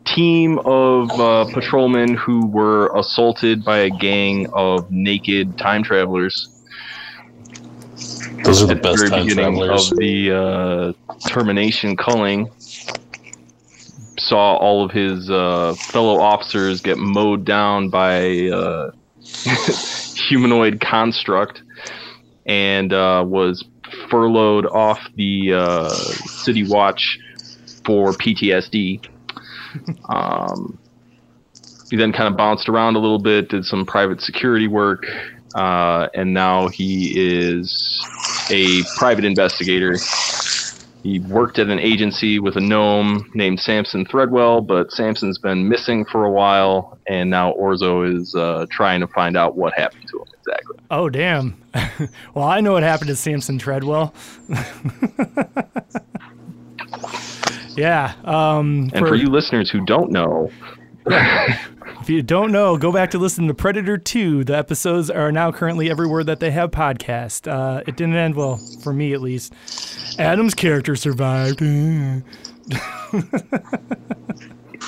team 0.07 0.59
of 0.65 1.11
uh, 1.19 1.47
patrolmen 1.53 2.15
who 2.15 2.47
were 2.47 2.91
assaulted 2.97 3.65
by 3.65 3.79
a 3.79 3.91
gang 3.91 4.47
of 4.55 4.91
naked 4.91 5.59
time 5.59 5.83
travelers 5.83 6.56
Those 8.47 8.63
are 8.63 8.67
the 8.67 8.77
best 8.77 8.99
very 8.99 9.11
time 9.11 9.27
beginning 9.27 9.57
travelers. 9.57 9.91
of 9.91 9.99
the 9.99 10.33
uh, 10.33 10.93
termination 11.29 11.97
culling 11.97 12.49
saw 14.19 14.57
all 14.57 14.85
of 14.85 14.93
his 14.93 15.29
uh, 15.31 15.75
fellow 15.75 16.21
officers 16.21 16.81
get 16.81 16.97
mowed 16.97 17.45
down 17.45 17.89
by 17.89 18.49
uh, 18.49 18.91
humanoid 20.29 20.81
construct 20.81 21.63
and 22.47 22.93
uh, 22.93 23.25
was 23.27 23.65
furloughed 24.09 24.67
off 24.67 25.01
the 25.17 25.53
uh, 25.53 25.89
city 25.89 26.67
watch 26.69 27.19
for 27.85 28.13
PTSD. 28.13 29.07
Um, 30.09 30.79
he 31.91 31.97
then 31.97 32.13
kind 32.13 32.29
of 32.29 32.37
bounced 32.37 32.69
around 32.69 32.97
a 32.97 32.99
little 32.99 33.19
bit, 33.19 33.49
did 33.49 33.65
some 33.65 33.85
private 33.85 34.21
security 34.21 34.69
work, 34.69 35.07
uh, 35.55 36.09
and 36.15 36.35
now 36.35 36.69
he 36.69 37.13
is 37.17 38.05
a 38.51 38.83
private 38.97 39.25
investigator. 39.25 39.97
He 41.03 41.21
worked 41.21 41.59
at 41.59 41.69
an 41.69 41.79
agency 41.79 42.39
with 42.41 42.57
a 42.57 42.61
gnome 42.61 43.31
named 43.35 43.61
Samson 43.61 44.05
Threadwell, 44.05 44.61
but 44.61 44.91
Samson's 44.91 45.39
been 45.39 45.69
missing 45.69 46.05
for 46.05 46.25
a 46.25 46.31
while, 46.31 46.99
and 47.07 47.31
now 47.31 47.53
Orzo 47.53 48.03
is 48.03 48.35
uh, 48.35 48.67
trying 48.71 49.01
to 49.01 49.07
find 49.07 49.37
out 49.37 49.57
what 49.57 49.73
happened 49.75 50.09
to 50.09 50.19
him 50.19 50.27
exactly. 50.47 50.77
Oh, 50.91 51.09
damn. 51.09 51.63
well, 52.35 52.45
I 52.45 52.61
know 52.61 52.73
what 52.73 52.83
happened 52.83 53.09
to 53.09 53.17
Samson 53.17 53.59
Treadwell. 53.59 54.15
yeah. 57.77 58.15
Um, 58.25 58.91
And 58.95 59.07
for, 59.07 59.15
you 59.15 59.29
listeners 59.29 59.71
who 59.71 59.85
don't 59.85 60.11
know, 60.11 60.51
If 62.01 62.11
you 62.11 62.23
don't 62.23 62.53
know, 62.53 62.77
go 62.77 62.93
back 62.93 63.11
to 63.13 63.19
listen 63.19 63.47
to 63.49 63.55
Predator 63.55 63.97
2. 63.99 64.45
The 64.45 64.57
episodes 64.57 65.11
are 65.11 65.31
now 65.33 65.51
currently 65.53 65.91
everywhere 65.91 66.25
that 66.25 66.41
they 66.41 66.51
have 66.51 66.71
podcast. 66.71 67.51
Uh, 67.51 67.83
it 67.87 67.97
didn't 67.97 68.15
end 68.17 68.35
well, 68.35 68.57
for 68.83 68.93
me 68.93 69.13
at 69.13 69.21
least. 69.21 69.53
Adam's 70.19 70.55
character 70.55 70.97
survived. 70.97 71.61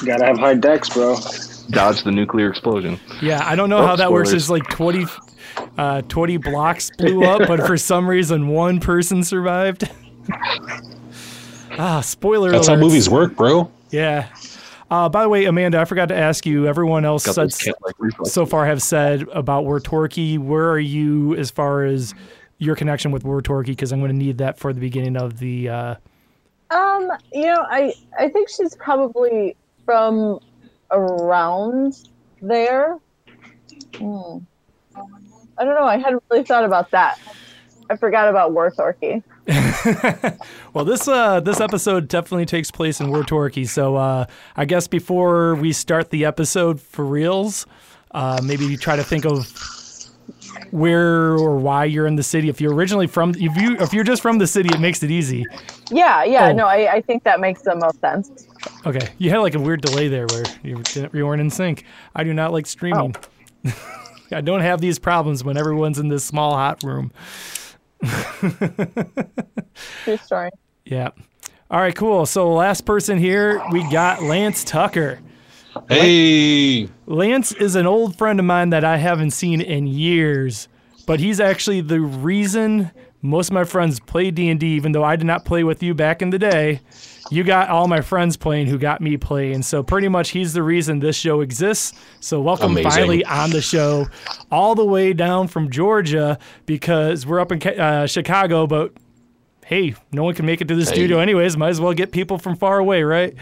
Gotta 0.05 0.25
have 0.25 0.39
high 0.39 0.55
Dex, 0.55 0.89
bro. 0.91 1.17
dodge 1.71 2.03
the 2.05 2.13
nuclear 2.13 2.49
explosion. 2.51 2.99
yeah, 3.21 3.43
I 3.45 3.57
don't 3.57 3.69
know 3.71 3.79
Oh, 3.79 3.87
how 3.87 3.97
that 3.97 4.13
works. 4.13 4.29
spoilers. 4.31 4.43
It's 4.45 4.51
like 4.51 4.69
20, 4.69 5.07
uh, 5.77 6.03
20 6.03 6.37
blocks 6.37 6.91
blew 6.99 7.25
up, 7.25 7.49
but 7.49 7.67
for 7.67 7.77
some 7.77 8.09
reason, 8.09 8.49
one 8.49 8.79
person 8.81 9.25
survived. 9.25 9.91
ah, 11.79 12.01
spoiler 12.01 12.51
That's 12.53 12.69
how 12.69 12.77
movies 12.77 13.09
work, 13.09 13.35
bro. 13.37 13.71
Yeah. 13.91 14.29
Uh, 14.91 15.09
by 15.09 15.23
the 15.23 15.29
way, 15.29 15.45
Amanda, 15.45 15.79
I 15.81 15.85
forgot 15.85 16.09
to 16.09 16.17
ask 16.17 16.47
you. 16.47 16.67
Everyone 16.67 17.05
else 17.05 17.25
said, 17.25 17.35
those 17.35 17.59
cat-like 17.59 17.95
reflexes. 17.99 18.33
so 18.33 18.47
far 18.47 18.65
have 18.67 18.83
said 18.83 19.23
about 19.33 19.65
War 19.65 19.81
Torquay. 19.81 20.39
Where 20.39 20.71
are 20.71 20.79
you 20.79 21.35
as 21.37 21.51
far 21.51 21.85
as 21.85 22.15
your 22.59 22.75
connection 22.75 23.11
with 23.11 23.23
War 23.25 23.43
Torquay? 23.43 23.73
Because 23.73 23.93
I'm 23.93 23.99
going 24.01 24.13
to 24.13 24.17
need 24.17 24.39
that 24.39 24.59
for 24.59 24.73
the 24.73 24.81
beginning 24.81 25.17
of 25.17 25.39
the. 25.39 25.69
Uh, 25.69 25.95
Um, 26.71 27.11
you 27.33 27.47
know, 27.47 27.67
I 27.69 27.93
I 28.19 28.29
think 28.29 28.49
she's 28.49 28.75
probably 28.77 29.57
from 29.85 30.41
around 30.91 32.09
there. 32.41 32.97
Hmm. 33.97 34.39
I 35.59 35.65
don't 35.65 35.75
know. 35.75 35.85
I 35.85 35.99
hadn't 35.99 36.23
really 36.31 36.45
thought 36.45 36.65
about 36.65 36.91
that. 36.93 37.19
I 37.91 37.97
forgot 37.97 38.29
about 38.29 38.53
War 38.53 38.71
Torquay. 38.71 39.23
well, 40.75 40.85
this 40.85 41.09
uh, 41.09 41.41
this 41.41 41.59
episode 41.59 42.07
definitely 42.07 42.45
takes 42.45 42.71
place 42.71 43.01
in 43.01 43.09
War 43.09 43.25
Torquay. 43.25 43.65
So 43.65 43.97
uh, 43.97 44.27
I 44.57 44.65
guess 44.67 44.87
before 44.87 45.55
we 45.55 45.73
start 45.73 46.11
the 46.11 46.27
episode 46.27 46.81
for 46.81 47.05
reals, 47.05 47.67
uh, 48.11 48.41
maybe 48.45 48.77
try 48.77 48.97
to 48.97 49.05
think 49.05 49.25
of 49.25 49.51
where 50.71 51.33
or 51.33 51.57
why 51.57 51.87
you're 51.87 52.07
in 52.07 52.17
the 52.17 52.23
city. 52.23 52.51
If 52.51 52.61
you're 52.61 52.75
originally 52.75 53.07
from, 53.07 53.31
if 53.31 53.57
you 53.57 53.77
if 53.79 53.95
you're 53.95 54.05
just 54.05 54.21
from 54.21 54.37
the 54.37 54.47
city, 54.47 54.69
it 54.69 54.81
makes 54.81 55.03
it 55.03 55.11
easy. 55.11 55.47
Yeah, 55.91 56.25
yeah. 56.25 56.49
Oh. 56.49 56.53
No, 56.53 56.67
I, 56.67 56.95
I 56.97 57.01
think 57.01 57.25
that 57.25 57.41
makes 57.41 57.63
the 57.63 57.75
most 57.75 58.01
sense. 58.01 58.47
Okay, 58.85 59.09
you 59.17 59.31
had 59.31 59.39
like 59.39 59.55
a 59.55 59.61
weird 59.61 59.81
delay 59.81 60.09
there 60.09 60.27
where 60.27 60.45
you, 60.63 60.83
you 61.15 61.27
weren't 61.27 61.41
in 61.41 61.49
sync. 61.49 61.85
I 62.15 62.23
do 62.23 62.35
not 62.35 62.53
like 62.53 62.67
streaming. 62.67 63.17
I 64.33 64.43
don't 64.43 64.61
have 64.61 64.83
these 64.83 64.99
problems 64.99 65.43
when 65.43 65.57
everyone's 65.57 65.99
in 65.99 66.09
this 66.09 66.23
small 66.23 66.55
hot 66.55 66.83
room. 66.83 67.13
True 70.05 70.17
story. 70.17 70.51
Yeah. 70.85 71.11
All 71.71 71.81
right, 71.81 71.95
cool. 71.95 72.25
So 72.27 72.53
last 72.53 72.87
person 72.87 73.19
here, 73.19 73.63
we 73.71 73.89
got 73.91 74.23
Lance 74.23 74.65
Tucker. 74.65 75.21
Hey, 75.89 76.89
Lance 77.07 77.53
is 77.53 77.77
an 77.77 77.87
old 77.87 78.17
friend 78.17 78.41
of 78.41 78.47
mine 78.47 78.71
that 78.71 78.85
I 78.85 78.97
haven't 78.97 79.31
seen 79.33 79.61
in 79.61 79.87
years, 79.87 80.67
but 81.07 81.21
he's 81.21 81.41
actually 81.41 81.83
the 81.83 82.01
reason 82.01 82.91
most 83.21 83.49
of 83.49 83.55
my 83.55 83.65
friends 83.65 83.99
play 84.01 84.31
D&D 84.31 84.67
even 84.67 84.93
though 84.93 85.05
I 85.05 85.17
did 85.17 85.27
not 85.27 85.45
play 85.45 85.65
with 85.65 85.83
you 85.83 85.95
back 85.95 86.23
in 86.23 86.31
the 86.31 86.39
day. 86.39 86.81
You 87.31 87.45
got 87.45 87.69
all 87.69 87.89
my 87.89 88.01
friends 88.01 88.37
playing 88.37 88.69
who 88.69 88.79
got 88.79 89.01
me 89.01 89.17
playing. 89.17 89.63
So 89.63 89.83
pretty 89.83 90.09
much 90.09 90.31
he's 90.31 90.53
the 90.53 90.63
reason 90.63 91.01
this 91.01 91.17
show 91.17 91.41
exists. 91.41 91.99
So 92.21 92.41
welcome 92.41 92.73
Amazing. 92.73 92.91
finally 92.91 93.25
on 93.25 93.51
the 93.51 93.61
show 93.61 94.07
all 94.51 94.75
the 94.75 94.85
way 94.85 95.13
down 95.13 95.49
from 95.49 95.71
Georgia 95.71 96.39
because 96.65 97.27
we're 97.27 97.41
up 97.41 97.53
in 97.53 97.63
uh, 97.63 98.07
Chicago, 98.07 98.67
but 98.67 98.93
hey, 99.67 99.95
no 100.13 100.25
one 100.25 100.35
can 100.35 100.47
make 100.47 100.63
it 100.63 100.69
to 100.69 100.75
the 100.75 100.87
studio 100.87 101.19
anyways. 101.19 101.57
Might 101.57 101.69
as 101.69 101.81
well 101.81 101.93
get 101.93 102.13
people 102.13 102.39
from 102.39 102.57
far 102.57 102.79
away, 102.79 103.03
right? 103.03 103.35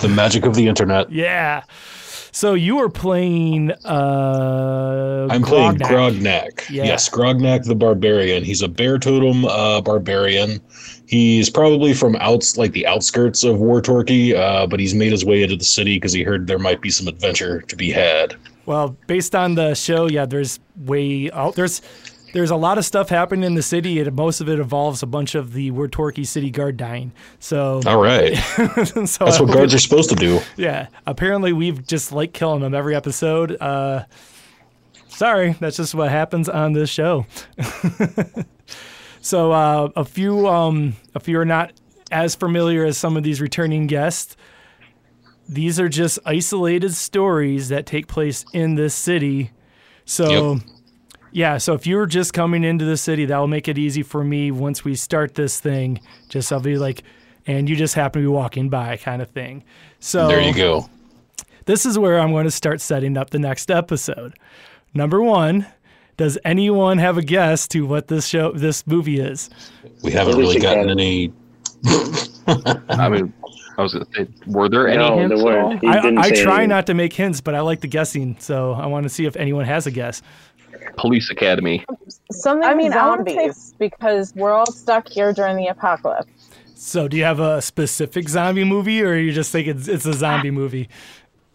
the 0.00 0.08
magic 0.08 0.46
of 0.46 0.54
the 0.54 0.66
internet. 0.66 1.10
Yeah. 1.12 1.64
So 2.34 2.54
you 2.54 2.74
were 2.74 2.88
playing. 2.88 3.70
Uh, 3.84 5.28
I'm 5.30 5.42
playing 5.44 5.76
Grognak. 5.76 6.18
Grognak. 6.58 6.68
Yeah. 6.68 6.82
Yes, 6.82 7.08
Grognak 7.08 7.64
the 7.64 7.76
Barbarian. 7.76 8.42
He's 8.42 8.60
a 8.60 8.66
bear 8.66 8.98
totem 8.98 9.44
uh, 9.44 9.80
barbarian. 9.80 10.60
He's 11.06 11.48
probably 11.48 11.94
from 11.94 12.16
outs 12.16 12.58
like 12.58 12.72
the 12.72 12.88
outskirts 12.88 13.44
of 13.44 13.60
War 13.60 13.80
Torquay, 13.80 14.34
uh, 14.34 14.66
but 14.66 14.80
he's 14.80 14.94
made 14.94 15.12
his 15.12 15.24
way 15.24 15.44
into 15.44 15.54
the 15.54 15.64
city 15.64 15.94
because 15.94 16.12
he 16.12 16.24
heard 16.24 16.48
there 16.48 16.58
might 16.58 16.80
be 16.80 16.90
some 16.90 17.06
adventure 17.06 17.60
to 17.60 17.76
be 17.76 17.92
had. 17.92 18.34
Well, 18.66 18.96
based 19.06 19.36
on 19.36 19.54
the 19.54 19.74
show, 19.74 20.08
yeah, 20.08 20.26
there's 20.26 20.58
way 20.86 21.30
out 21.30 21.54
there's 21.54 21.82
there's 22.34 22.50
a 22.50 22.56
lot 22.56 22.78
of 22.78 22.84
stuff 22.84 23.10
happening 23.10 23.44
in 23.44 23.54
the 23.54 23.62
city, 23.62 24.00
and 24.00 24.12
most 24.12 24.40
of 24.40 24.48
it 24.48 24.58
involves 24.58 25.04
a 25.04 25.06
bunch 25.06 25.36
of 25.36 25.52
the 25.52 25.70
War 25.70 25.86
Torquay 25.86 26.24
City 26.24 26.50
Guard 26.50 26.76
dying. 26.76 27.12
So, 27.38 27.80
All 27.86 28.02
right, 28.02 28.34
so 28.84 29.02
that's 29.24 29.40
what 29.40 29.52
guards 29.52 29.72
are 29.72 29.78
supposed 29.78 30.10
to 30.10 30.16
do. 30.16 30.40
Yeah, 30.56 30.88
apparently 31.06 31.52
we've 31.52 31.86
just 31.86 32.10
like 32.10 32.32
killing 32.32 32.60
them 32.60 32.74
every 32.74 32.96
episode. 32.96 33.56
Uh, 33.60 34.06
sorry, 35.06 35.52
that's 35.60 35.76
just 35.76 35.94
what 35.94 36.10
happens 36.10 36.48
on 36.48 36.72
this 36.72 36.90
show. 36.90 37.24
so 39.20 39.52
uh, 39.52 39.90
a 39.94 40.04
few, 40.04 40.48
um, 40.48 40.96
if 41.14 41.28
you're 41.28 41.44
not 41.44 41.72
as 42.10 42.34
familiar 42.34 42.84
as 42.84 42.98
some 42.98 43.16
of 43.16 43.22
these 43.22 43.40
returning 43.40 43.86
guests, 43.86 44.36
these 45.48 45.78
are 45.78 45.88
just 45.88 46.18
isolated 46.26 46.94
stories 46.94 47.68
that 47.68 47.86
take 47.86 48.08
place 48.08 48.44
in 48.52 48.74
this 48.74 48.92
city. 48.92 49.52
So. 50.04 50.54
Yep. 50.54 50.62
Yeah, 51.34 51.58
so 51.58 51.74
if 51.74 51.84
you're 51.84 52.06
just 52.06 52.32
coming 52.32 52.62
into 52.62 52.84
the 52.84 52.96
city, 52.96 53.24
that 53.24 53.36
will 53.36 53.48
make 53.48 53.66
it 53.66 53.76
easy 53.76 54.04
for 54.04 54.22
me 54.22 54.52
once 54.52 54.84
we 54.84 54.94
start 54.94 55.34
this 55.34 55.58
thing. 55.58 56.00
Just 56.28 56.52
I'll 56.52 56.60
be 56.60 56.78
like, 56.78 57.02
and 57.44 57.68
you 57.68 57.74
just 57.74 57.96
happen 57.96 58.22
to 58.22 58.28
be 58.28 58.32
walking 58.32 58.68
by, 58.68 58.96
kind 58.98 59.20
of 59.20 59.30
thing. 59.30 59.64
So 59.98 60.28
There 60.28 60.40
you 60.40 60.54
go. 60.54 60.88
this 61.64 61.84
is 61.84 61.98
where 61.98 62.20
I'm 62.20 62.30
going 62.30 62.44
to 62.44 62.52
start 62.52 62.80
setting 62.80 63.16
up 63.16 63.30
the 63.30 63.40
next 63.40 63.68
episode. 63.68 64.34
Number 64.94 65.20
one, 65.20 65.66
does 66.16 66.38
anyone 66.44 66.98
have 66.98 67.18
a 67.18 67.22
guess 67.22 67.66
to 67.68 67.84
what 67.84 68.06
this 68.06 68.28
show, 68.28 68.52
this 68.52 68.86
movie 68.86 69.18
is? 69.18 69.50
We 70.04 70.12
haven't 70.12 70.36
really 70.38 70.60
gotten 70.60 70.88
any. 70.88 71.32
I 72.46 73.08
mean, 73.08 73.32
I 73.76 73.82
was 73.82 73.92
gonna 73.94 74.06
say, 74.14 74.28
were 74.46 74.68
there 74.68 74.86
any 74.86 74.98
No, 74.98 75.18
hints? 75.18 75.42
there 75.42 75.58
at 75.58 75.64
all? 75.64 75.76
He 75.78 75.88
I, 75.88 76.00
didn't 76.00 76.18
I 76.18 76.30
try 76.30 76.54
anything. 76.58 76.68
not 76.68 76.86
to 76.86 76.94
make 76.94 77.12
hints, 77.12 77.40
but 77.40 77.54
I 77.56 77.60
like 77.60 77.80
the 77.80 77.88
guessing, 77.88 78.36
so 78.38 78.72
I 78.72 78.86
want 78.86 79.02
to 79.02 79.08
see 79.08 79.26
if 79.26 79.34
anyone 79.36 79.64
has 79.64 79.86
a 79.86 79.90
guess. 79.90 80.22
Police 80.96 81.30
Academy. 81.30 81.84
Something 82.32 82.68
I 82.68 82.74
mean, 82.74 82.92
I 82.92 82.96
zombies. 82.96 83.34
say 83.56 83.74
because 83.78 84.34
we're 84.34 84.52
all 84.52 84.70
stuck 84.70 85.08
here 85.08 85.32
during 85.32 85.56
the 85.56 85.66
apocalypse. 85.68 86.30
So, 86.74 87.08
do 87.08 87.16
you 87.16 87.24
have 87.24 87.40
a 87.40 87.62
specific 87.62 88.28
zombie 88.28 88.64
movie, 88.64 89.02
or 89.02 89.14
you 89.14 89.32
just 89.32 89.50
think 89.52 89.68
it's, 89.68 89.88
it's 89.88 90.04
a 90.06 90.12
zombie 90.12 90.50
movie? 90.50 90.88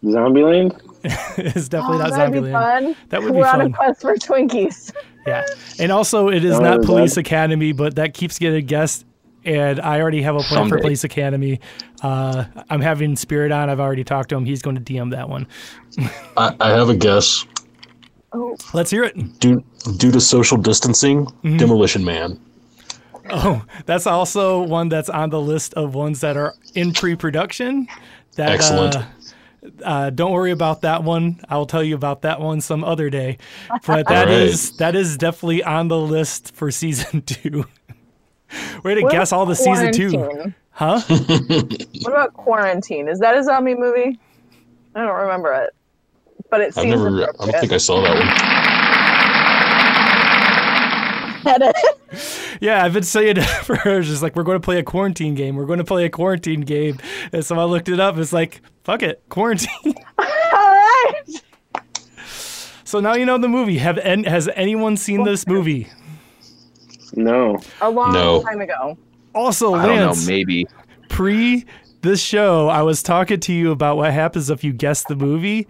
Zombieland? 0.04 0.80
it's 1.38 1.68
definitely 1.68 1.98
Oh, 1.98 2.00
not 2.08 2.12
that'd 2.12 2.34
be 2.34 2.39
Zombieland. 2.50 2.52
fun. 2.54 2.96
That 3.10 3.22
would 3.22 3.34
be 3.34 3.42
fun. 3.42 3.60
We're 3.60 3.65
on 3.65 3.72
a 3.74 3.74
quest 3.74 4.02
for 4.02 4.15
Twinkies. 4.15 4.94
Yeah, 5.28 5.46
and 5.78 5.92
also 5.92 6.30
it 6.30 6.46
is 6.46 6.56
Oh, 6.56 6.62
not 6.62 6.82
Police 6.84 7.15
that- 7.15 7.22
Academy, 7.22 7.74
but 7.74 7.96
that 7.96 8.13
keeps 8.13 8.39
getting 8.39 8.65
guessed. 8.65 9.06
And 9.46 9.80
I 9.80 10.02
already 10.02 10.22
have 10.22 10.36
a 10.36 10.39
plan 10.42 10.68
for 10.68 10.80
Police 10.80 11.06
Academy. 11.06 11.62
Uh, 12.04 12.44
I'm 12.70 12.82
having 12.82 13.15
Spirit 13.15 13.52
on. 13.54 13.70
I've 13.70 13.80
already 13.80 14.04
talked 14.04 14.30
to 14.30 14.36
him. 14.36 14.44
He's 14.46 14.62
going 14.62 14.76
to 14.76 14.82
DM 14.94 15.12
that 15.12 15.30
one. 15.30 15.48
I, 16.38 16.56
I 16.60 16.70
have 16.72 16.89
a 16.89 16.96
guess. 16.96 17.46
Let's 18.74 18.92
hear 18.92 19.04
it. 19.04 19.39
Due, 19.39 19.63
due 19.98 20.12
to 20.12 20.20
social 20.22 20.58
distancing, 20.58 21.28
Demolition 21.44 22.04
Man. 22.06 22.39
Oh, 23.32 23.63
that's 23.86 24.08
also 24.08 24.62
one 24.63 24.89
that's 24.89 25.10
on 25.10 25.30
the 25.30 25.42
list 25.42 25.74
of 25.76 25.94
ones 25.94 26.22
that 26.22 26.36
are 26.38 26.56
in 26.74 26.94
pre-production. 26.94 27.88
That, 28.36 28.50
Excellent. 28.50 28.96
Uh, 28.96 29.04
uh, 29.84 30.10
don't 30.10 30.32
worry 30.32 30.52
about 30.52 30.82
that 30.82 31.04
one. 31.04 31.39
I'll 31.50 31.65
tell 31.65 31.84
you 31.84 31.96
about 31.96 32.22
that 32.22 32.39
one 32.39 32.62
some 32.62 32.84
other 32.84 33.10
day. 33.10 33.38
But 33.86 34.08
that 34.08 34.08
All 34.08 34.26
right. 34.26 34.30
is 34.30 34.72
that 34.78 34.96
is 34.96 35.18
definitely 35.18 35.63
on 35.63 35.89
the 35.89 36.00
list 36.00 36.56
for 36.56 36.72
season 36.72 37.22
two. 37.26 37.65
we 38.52 38.80
Way 38.84 38.96
to 38.96 39.02
What 39.04 39.12
guess 39.12 39.32
all 39.32 39.46
the 39.46 39.56
season 39.56 39.92
two, 39.92 40.54
huh? 40.72 41.02
What 41.10 42.08
about 42.08 42.34
Quarantine? 42.34 43.08
Is 43.08 43.20
that 43.20 43.38
a 43.38 43.44
zombie 43.44 43.76
movie? 43.76 44.20
I 44.96 45.06
don't 45.06 45.20
remember 45.22 45.54
it, 45.54 45.76
but 46.49 46.62
it 46.62 46.67
I've 46.67 46.73
seems 46.83 47.01
never. 47.01 47.23
I 47.39 47.45
don't 47.45 47.59
think 47.59 47.71
I 47.73 47.77
saw 47.77 48.01
that 48.01 48.15
one. 48.15 48.27
Yeah, 52.62 52.83
I've 52.83 52.91
been 52.93 53.03
saying 53.03 53.38
it 53.38 53.43
for 53.43 53.77
just 54.01 54.21
like 54.21 54.35
we're 54.35 54.43
going 54.43 54.59
to 54.59 54.63
play 54.65 54.79
a 54.79 54.83
quarantine 54.83 55.35
game. 55.35 55.55
We're 55.55 55.65
going 55.65 55.77
to 55.79 55.85
play 55.85 56.03
a 56.05 56.09
quarantine 56.09 56.62
game, 56.62 56.97
and 57.31 57.45
so 57.45 57.57
I 57.57 57.63
looked 57.63 57.88
it 57.88 57.99
up. 57.99 58.17
It's 58.17 58.33
like 58.33 58.62
fuck 58.83 59.01
it, 59.03 59.21
quarantine. 59.29 59.69
all 59.85 60.25
right. 60.25 61.23
so 62.83 62.99
now 62.99 63.13
you 63.15 63.25
know 63.25 63.38
the 63.38 63.47
movie. 63.47 63.77
Have 63.77 63.97
en- 63.99 64.25
has 64.25 64.49
anyone 64.55 64.97
seen 64.97 65.23
this 65.23 65.47
movie? 65.47 65.88
No. 67.13 67.57
A 67.81 67.89
long 67.89 68.12
No. 68.12 68.43
time 68.43 68.59
ago. 68.59 68.97
Also, 69.33 69.73
I 69.75 69.85
don't 69.85 69.95
know. 69.95 70.05
Lance, 70.07 70.27
Maybe. 70.27 70.67
pre 71.07 71.65
this 72.01 72.21
show, 72.21 72.67
I 72.69 72.81
was 72.81 73.03
talking 73.03 73.39
to 73.41 73.53
you 73.53 73.71
about 73.71 73.97
what 73.97 74.12
happens 74.13 74.49
if 74.49 74.63
you 74.63 74.71
guess 74.73 75.03
the 75.03 75.15
movie, 75.15 75.67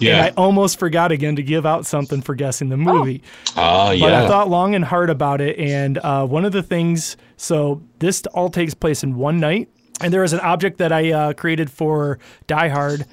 and 0.00 0.08
Yeah. 0.08 0.24
I 0.24 0.28
almost 0.30 0.78
forgot 0.78 1.12
again 1.12 1.36
to 1.36 1.42
give 1.42 1.64
out 1.66 1.86
something 1.86 2.20
for 2.22 2.34
guessing 2.34 2.68
the 2.68 2.76
movie. 2.76 3.22
Ah, 3.56 3.88
But 3.88 3.98
yeah. 3.98 4.24
I 4.24 4.28
thought 4.28 4.48
long 4.50 4.74
and 4.74 4.84
hard 4.84 5.10
about 5.10 5.40
it, 5.40 5.58
and 5.58 5.98
uh, 5.98 6.26
one 6.26 6.44
of 6.44 6.52
the 6.52 6.62
things. 6.62 7.16
So 7.36 7.82
this 8.00 8.22
all 8.34 8.48
takes 8.50 8.74
place 8.74 9.02
in 9.02 9.16
one 9.16 9.38
night, 9.40 9.68
and 10.00 10.12
there 10.12 10.24
is 10.24 10.32
an 10.32 10.40
object 10.40 10.78
that 10.78 10.92
I 10.92 11.12
uh, 11.12 11.32
created 11.34 11.70
for 11.70 12.18
Die 12.46 12.68
Hard 12.68 13.04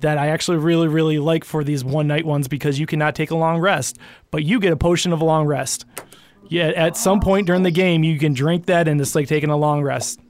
that 0.00 0.16
I 0.16 0.28
actually 0.28 0.58
really 0.58 0.86
really 0.86 1.18
like 1.18 1.44
for 1.44 1.64
these 1.64 1.84
one 1.84 2.06
night 2.06 2.24
ones 2.24 2.46
because 2.46 2.78
you 2.78 2.86
cannot 2.86 3.14
take 3.16 3.30
a 3.32 3.36
long 3.36 3.58
rest, 3.58 3.98
but 4.30 4.44
you 4.44 4.60
get 4.60 4.72
a 4.72 4.76
potion 4.76 5.12
of 5.12 5.20
a 5.20 5.24
long 5.24 5.44
rest. 5.46 5.84
Yeah, 6.50 6.68
at 6.68 6.96
some 6.96 7.20
point 7.20 7.46
during 7.46 7.62
the 7.62 7.70
game, 7.72 8.04
you 8.04 8.18
can 8.18 8.32
drink 8.32 8.66
that, 8.66 8.86
and 8.88 9.00
it's 9.00 9.14
like 9.14 9.26
taking 9.28 9.50
a 9.50 9.56
long 9.56 9.82
rest. 9.82 10.20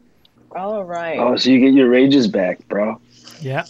All 0.56 0.82
right. 0.84 1.18
Oh, 1.18 1.36
so 1.36 1.50
you 1.50 1.60
get 1.60 1.74
your 1.74 1.88
rages 1.88 2.26
back, 2.26 2.66
bro. 2.68 2.98
Yeah. 3.40 3.66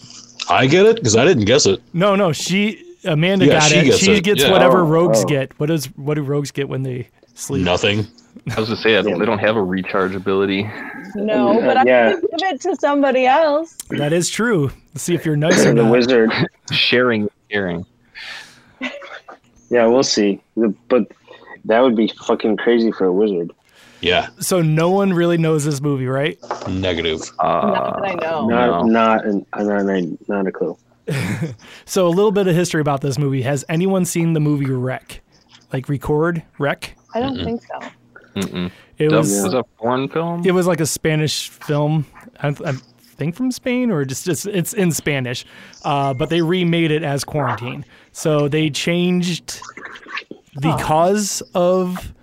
I 0.49 0.65
get 0.67 0.85
it 0.85 0.95
because 0.95 1.15
I 1.15 1.25
didn't 1.25 1.45
guess 1.45 1.65
it. 1.65 1.81
No, 1.93 2.15
no, 2.15 2.31
she 2.31 2.83
Amanda 3.05 3.45
Yeah, 3.45 3.53
got 3.59 3.63
she 3.63 3.77
it. 3.77 3.85
gets 3.85 3.97
she 3.97 4.11
it, 4.13 4.23
gets 4.23 4.41
yeah. 4.43 4.51
whatever 4.51 4.79
Oh, 4.79 4.83
rogues 4.87 5.23
oh. 5.23 5.25
get. 5.25 5.57
What 5.59 5.67
does 5.67 5.85
what 5.97 6.15
do 6.15 6.21
rogues 6.23 6.51
get 6.51 6.67
when 6.69 6.83
they 6.83 7.07
sleep? 7.35 7.63
Nothing. 7.63 8.05
I 8.55 8.59
was 8.59 8.69
gonna 8.69 8.81
say 8.81 8.97
I 8.97 9.01
don't, 9.01 9.19
they 9.19 9.25
don't 9.25 9.39
have 9.39 9.55
a 9.57 9.63
recharge 9.63 10.15
ability. 10.15 10.63
no, 11.15 11.59
but 11.61 11.77
I 11.77 11.83
yeah. 11.85 12.13
could 12.13 12.21
give 12.37 12.49
it 12.53 12.61
to 12.61 12.75
somebody 12.77 13.25
else. 13.25 13.73
That 13.89 14.13
is 14.13 14.29
true. 14.29 14.71
Let's 14.93 15.03
see 15.03 15.13
if 15.15 15.25
you're 15.25 15.35
nice 15.35 15.65
or 15.65 15.73
the 15.73 15.83
not. 15.83 15.91
wizard. 15.91 16.31
Sharing, 16.71 17.25
is 17.25 17.29
caring. 17.49 17.85
Yeah, 19.71 19.85
we'll 19.85 20.01
see. 20.01 20.41
But 20.87 21.11
that 21.65 21.79
would 21.81 21.95
be 21.95 22.07
fucking 22.25 22.57
crazy 22.57 22.91
for 22.91 23.05
a 23.05 23.13
wizard. 23.13 23.51
Yeah. 24.01 24.29
So 24.39 24.61
no 24.61 24.89
one 24.89 25.11
really 25.13 25.37
knows 25.37 25.65
this 25.65 25.81
movie, 25.81 26.07
right? 26.07 26.37
Negative. 26.69 27.19
Not 27.41 28.01
that 28.01 28.03
I 28.03 28.11
Uh, 28.13 28.15
know. 28.15 28.47
Not, 28.47 28.67
No. 28.67 28.83
not, 28.83 29.25
an, 29.25 29.45
not, 29.57 30.27
not 30.29 30.47
a 30.47 30.51
clue. 30.51 30.77
So 31.85 32.07
a 32.07 32.09
little 32.09 32.31
bit 32.31 32.47
of 32.47 32.55
history 32.55 32.81
about 32.81 33.01
this 33.01 33.17
movie. 33.17 33.41
Has 33.41 33.65
anyone 33.67 34.05
seen 34.05 34.33
the 34.33 34.39
movie 34.39 34.69
REC? 34.71 35.21
Like 35.73 35.89
record 35.89 36.43
REC? 36.59 36.95
I 37.15 37.19
don't 37.19 37.43
think 37.43 37.61
so. 37.63 37.89
mm-mm. 38.35 38.71
It 38.99 39.09
That 39.09 39.17
was 39.17 39.41
was 39.43 39.53
a 39.53 39.63
foreign 39.79 40.07
film. 40.07 40.43
it 40.45 40.51
was 40.51 40.67
like 40.67 40.79
a 40.79 40.85
Spanish 40.85 41.49
film. 41.49 42.05
I, 42.41 42.49
I 42.49 42.73
think 43.17 43.35
from 43.35 43.51
Spain 43.51 43.89
or 43.91 44.05
just, 44.05 44.25
just 44.25 44.45
it's 44.45 44.73
in 44.73 44.91
Spanish, 44.91 45.45
uh, 45.83 46.13
but 46.13 46.29
they 46.29 46.41
remade 46.41 46.91
it 46.91 47.01
as 47.03 47.23
Quarantine. 47.23 47.85
So 48.11 48.47
they 48.47 48.69
changed 48.69 49.61
the 50.55 50.75
cause 50.77 51.41
of 51.55 52.13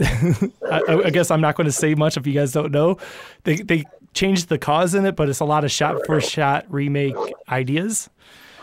I, 0.00 1.02
I 1.04 1.10
guess 1.10 1.30
I'm 1.30 1.40
not 1.40 1.56
going 1.56 1.66
to 1.66 1.72
say 1.72 1.94
much 1.94 2.16
if 2.16 2.26
you 2.26 2.32
guys 2.32 2.52
don't 2.52 2.72
know. 2.72 2.98
They 3.44 3.56
they 3.56 3.84
changed 4.14 4.48
the 4.48 4.58
cause 4.58 4.94
in 4.94 5.06
it, 5.06 5.16
but 5.16 5.28
it's 5.28 5.40
a 5.40 5.44
lot 5.44 5.64
of 5.64 5.70
shot 5.70 6.06
for 6.06 6.20
shot 6.20 6.66
remake 6.68 7.16
ideas. 7.48 8.10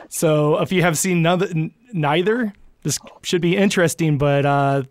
So 0.09 0.59
if 0.59 0.71
you 0.71 0.81
have 0.81 0.97
seen 0.97 1.21
none, 1.21 1.73
neither, 1.93 2.53
this 2.83 2.99
should 3.23 3.41
be 3.41 3.55
interesting. 3.55 4.17
But 4.17 4.45
uh, 4.45 4.83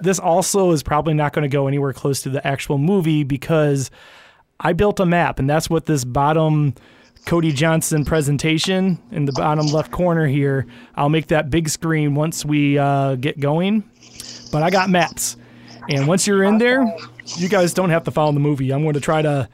this 0.00 0.18
also 0.18 0.72
is 0.72 0.82
probably 0.82 1.14
not 1.14 1.32
going 1.32 1.48
to 1.48 1.54
go 1.54 1.66
anywhere 1.66 1.92
close 1.92 2.22
to 2.22 2.30
the 2.30 2.44
actual 2.46 2.78
movie 2.78 3.24
because 3.24 3.90
I 4.60 4.72
built 4.72 5.00
a 5.00 5.06
map, 5.06 5.38
and 5.38 5.48
that's 5.48 5.68
what 5.68 5.86
this 5.86 6.04
bottom 6.04 6.74
Cody 7.26 7.52
Johnson 7.52 8.04
presentation 8.04 8.98
in 9.10 9.24
the 9.24 9.32
bottom 9.32 9.66
left 9.66 9.90
corner 9.90 10.26
here. 10.26 10.66
I'll 10.94 11.08
make 11.08 11.26
that 11.28 11.50
big 11.50 11.68
screen 11.68 12.14
once 12.14 12.44
we 12.44 12.78
uh, 12.78 13.16
get 13.16 13.40
going. 13.40 13.82
But 14.52 14.62
I 14.62 14.70
got 14.70 14.88
maps. 14.90 15.36
And 15.88 16.06
once 16.06 16.26
you're 16.26 16.42
in 16.44 16.58
there, 16.58 16.84
you 17.36 17.48
guys 17.48 17.72
don't 17.74 17.90
have 17.90 18.04
to 18.04 18.10
follow 18.10 18.32
the 18.32 18.40
movie. 18.40 18.72
I'm 18.72 18.82
going 18.82 18.94
to 18.94 19.00
try 19.00 19.22
to 19.22 19.48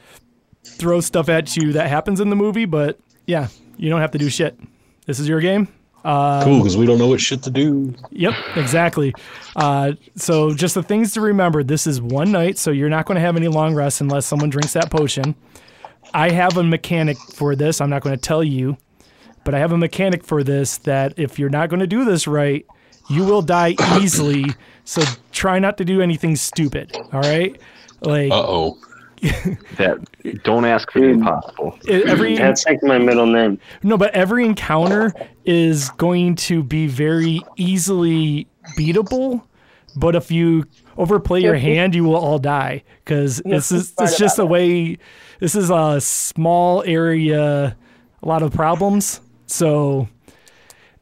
throw 0.65 1.01
stuff 1.01 1.29
at 1.29 1.57
you 1.57 1.73
that 1.73 1.89
happens 1.89 2.21
in 2.21 2.31
the 2.31 2.37
movie, 2.37 2.65
but 2.65 2.99
yeah, 3.27 3.49
you 3.77 3.91
don't 3.91 4.01
have 4.01 4.13
to 4.13 4.19
do 4.19 4.31
shit. 4.31 4.59
This 5.07 5.19
is 5.19 5.29
your 5.29 5.41
game. 5.41 5.69
cool, 6.45 6.59
because 6.59 6.77
we 6.77 6.85
don't 6.87 6.99
know 6.99 7.07
what 7.09 7.21
shit 7.21 7.43
to 7.45 7.51
do. 7.51 7.95
Yep, 8.11 8.35
exactly. 8.57 9.15
Uh, 9.55 9.93
so 10.17 10.53
just 10.53 10.75
the 10.75 10.83
things 10.83 11.13
to 11.13 11.21
remember. 11.21 11.63
This 11.63 11.87
is 11.87 12.01
one 12.01 12.33
night, 12.33 12.59
so 12.59 12.71
you're 12.71 12.89
not 12.89 13.07
going 13.07 13.17
to 13.17 13.21
have 13.21 13.37
any 13.37 13.49
long 13.49 13.75
rests 13.75 14.01
unless 14.01 14.27
someone 14.27 14.51
drinks 14.51 14.73
that 14.73 14.91
potion. 14.91 15.35
I 16.15 16.31
have 16.31 16.57
a 16.57 16.63
mechanic 16.63 17.19
for 17.19 17.55
this. 17.55 17.81
I'm 17.81 17.91
not 17.91 18.03
going 18.03 18.17
to 18.17 18.21
tell 18.21 18.43
you, 18.43 18.77
but 19.45 19.55
I 19.55 19.61
have 19.61 19.73
a 19.73 19.79
mechanic 19.79 20.25
for 20.25 20.43
this 20.43 20.79
that 20.79 21.19
if 21.19 21.39
you're 21.39 21.51
not 21.51 21.69
going 21.69 21.81
to 21.81 21.87
do 21.87 22.05
this 22.05 22.27
right, 22.27 22.67
you 23.09 23.25
will 23.25 23.43
die 23.43 23.77
easily. 23.99 24.47
So 24.85 25.03
try 25.31 25.59
not 25.59 25.79
to 25.79 25.85
do 25.85 26.01
anything 26.01 26.37
stupid. 26.37 26.97
All 27.13 27.21
right, 27.21 27.61
like 28.03 28.31
Uh 28.33 28.45
oh. 28.47 28.79
That 29.77 29.99
don't 30.43 30.65
ask 30.65 30.91
for 30.91 31.01
the 31.01 31.07
impossible. 31.07 31.79
every 31.89 32.37
That's 32.37 32.67
like 32.67 32.83
my 32.83 32.99
middle 32.99 33.27
name. 33.27 33.61
No, 33.85 33.97
but 33.97 34.13
every 34.15 34.45
encounter 34.45 35.13
is 35.45 35.91
going 35.91 36.35
to 36.37 36.65
be 36.65 36.89
very 36.89 37.41
easily 37.57 38.49
beatable. 38.77 39.43
But 39.95 40.17
if 40.17 40.31
you 40.31 40.65
overplay 40.97 41.41
your 41.41 41.55
hand, 41.55 41.95
you 41.95 42.03
will 42.05 42.17
all 42.17 42.39
die 42.39 42.83
because 43.05 43.39
this 43.45 43.71
is 43.71 43.93
it's 44.01 44.19
just 44.19 44.39
about 44.39 44.45
a 44.45 44.51
way. 44.51 44.99
This 45.39 45.55
is 45.55 45.71
a 45.71 46.01
small 46.01 46.83
area, 46.85 47.77
a 48.23 48.27
lot 48.29 48.43
of 48.43 48.53
problems. 48.53 49.21
So 49.47 50.09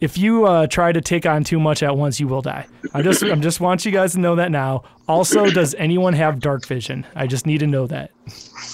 if 0.00 0.16
you 0.18 0.46
uh, 0.46 0.66
try 0.66 0.92
to 0.92 1.00
take 1.00 1.26
on 1.26 1.44
too 1.44 1.60
much 1.60 1.82
at 1.82 1.96
once, 1.96 2.18
you 2.20 2.26
will 2.28 2.42
die. 2.42 2.66
I 2.94 3.02
just 3.02 3.22
I'm 3.22 3.42
just 3.42 3.60
want 3.60 3.84
you 3.84 3.92
guys 3.92 4.12
to 4.12 4.20
know 4.20 4.36
that 4.36 4.50
now. 4.50 4.82
Also, 5.08 5.46
does 5.50 5.74
anyone 5.74 6.14
have 6.14 6.40
dark 6.40 6.66
vision? 6.66 7.06
I 7.14 7.26
just 7.26 7.46
need 7.46 7.58
to 7.58 7.66
know 7.66 7.86
that. 7.86 8.10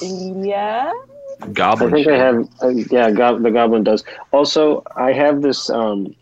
Yeah. 0.00 0.92
Goblin. 1.52 1.90
I 1.92 1.92
think 1.96 2.08
I 2.08 2.16
have. 2.16 2.48
Uh, 2.62 2.68
yeah, 2.90 3.10
go- 3.10 3.38
the 3.38 3.50
goblin 3.50 3.84
does. 3.84 4.04
Also, 4.32 4.82
I 4.96 5.12
have 5.12 5.42
this 5.42 5.68
um, 5.70 6.14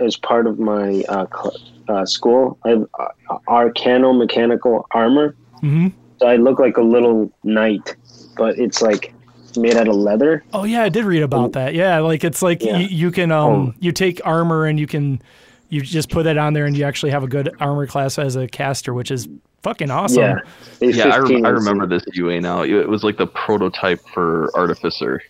as 0.00 0.16
part 0.16 0.46
of 0.46 0.58
my 0.58 1.02
uh, 1.08 1.26
cl- 1.26 1.56
uh, 1.88 2.06
school. 2.06 2.58
I 2.64 2.70
have 2.70 2.86
uh, 2.98 3.38
arcano 3.48 4.16
mechanical 4.16 4.86
armor. 4.92 5.34
hmm 5.60 5.88
So 6.20 6.26
I 6.26 6.36
look 6.36 6.58
like 6.58 6.76
a 6.76 6.82
little 6.82 7.30
knight, 7.44 7.96
but 8.36 8.58
it's 8.58 8.80
like 8.80 9.14
made 9.56 9.76
out 9.76 9.88
of 9.88 9.96
leather. 9.96 10.42
Oh 10.52 10.64
yeah, 10.64 10.82
I 10.82 10.88
did 10.88 11.04
read 11.04 11.22
about 11.22 11.52
that. 11.52 11.74
Yeah, 11.74 11.98
like 12.00 12.24
it's 12.24 12.42
like 12.42 12.62
Yeah. 12.62 12.78
you, 12.78 12.86
you 12.88 13.10
can 13.10 13.30
um 13.32 13.50
Oh. 13.52 13.74
you 13.80 13.92
take 13.92 14.20
armor 14.24 14.66
and 14.66 14.78
you 14.80 14.86
can 14.86 15.20
you 15.68 15.80
just 15.80 16.10
put 16.10 16.24
that 16.24 16.36
on 16.38 16.52
there 16.52 16.66
and 16.66 16.76
you 16.76 16.84
actually 16.84 17.12
have 17.12 17.22
a 17.24 17.28
good 17.28 17.54
armor 17.60 17.86
class 17.86 18.18
as 18.18 18.36
a 18.36 18.46
caster, 18.46 18.92
which 18.92 19.10
is 19.10 19.28
fucking 19.62 19.90
awesome. 19.90 20.22
Yeah. 20.22 20.38
Yeah, 20.80 21.08
I, 21.14 21.20
15 21.20 21.36
rem- 21.36 21.46
I 21.46 21.48
remember 21.50 21.86
this 21.86 22.04
UA 22.12 22.40
now. 22.40 22.62
It 22.62 22.88
was 22.88 23.02
like 23.04 23.16
the 23.16 23.26
prototype 23.28 24.00
for 24.12 24.50
Artificer, 24.56 25.22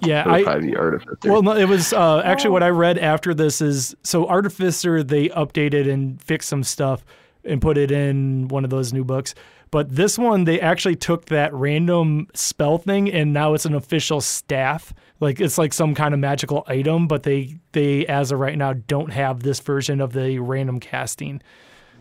Yeah, 0.00 0.24
I 0.26 0.42
5e 0.42 0.76
Artificer. 0.78 1.16
well 1.24 1.42
no, 1.42 1.54
it 1.56 1.68
was 1.68 1.92
uh, 1.92 2.22
actually 2.24 2.50
what 2.50 2.62
I 2.62 2.68
read 2.68 2.98
after 2.98 3.34
this 3.34 3.60
is 3.60 3.94
so 4.04 4.26
Artificer 4.28 5.02
they 5.02 5.28
updated 5.30 5.90
and 5.90 6.22
fixed 6.22 6.48
some 6.48 6.62
stuff 6.62 7.04
and 7.44 7.60
put 7.60 7.78
it 7.78 7.90
in 7.90 8.48
one 8.48 8.64
of 8.64 8.70
those 8.70 8.92
new 8.92 9.04
books. 9.04 9.34
But 9.70 9.94
this 9.94 10.18
one 10.18 10.44
they 10.44 10.60
actually 10.60 10.96
took 10.96 11.26
that 11.26 11.54
random 11.54 12.26
spell 12.34 12.78
thing 12.78 13.10
and 13.10 13.32
now 13.32 13.54
it's 13.54 13.64
an 13.64 13.74
official 13.74 14.20
staff. 14.20 14.92
Like 15.20 15.40
it's 15.40 15.58
like 15.58 15.72
some 15.72 15.94
kind 15.94 16.12
of 16.12 16.20
magical 16.20 16.64
item, 16.66 17.06
but 17.06 17.22
they 17.22 17.58
they 17.72 18.06
as 18.06 18.32
of 18.32 18.40
right 18.40 18.58
now 18.58 18.72
don't 18.72 19.12
have 19.12 19.42
this 19.42 19.60
version 19.60 20.00
of 20.00 20.12
the 20.12 20.38
random 20.38 20.80
casting. 20.80 21.40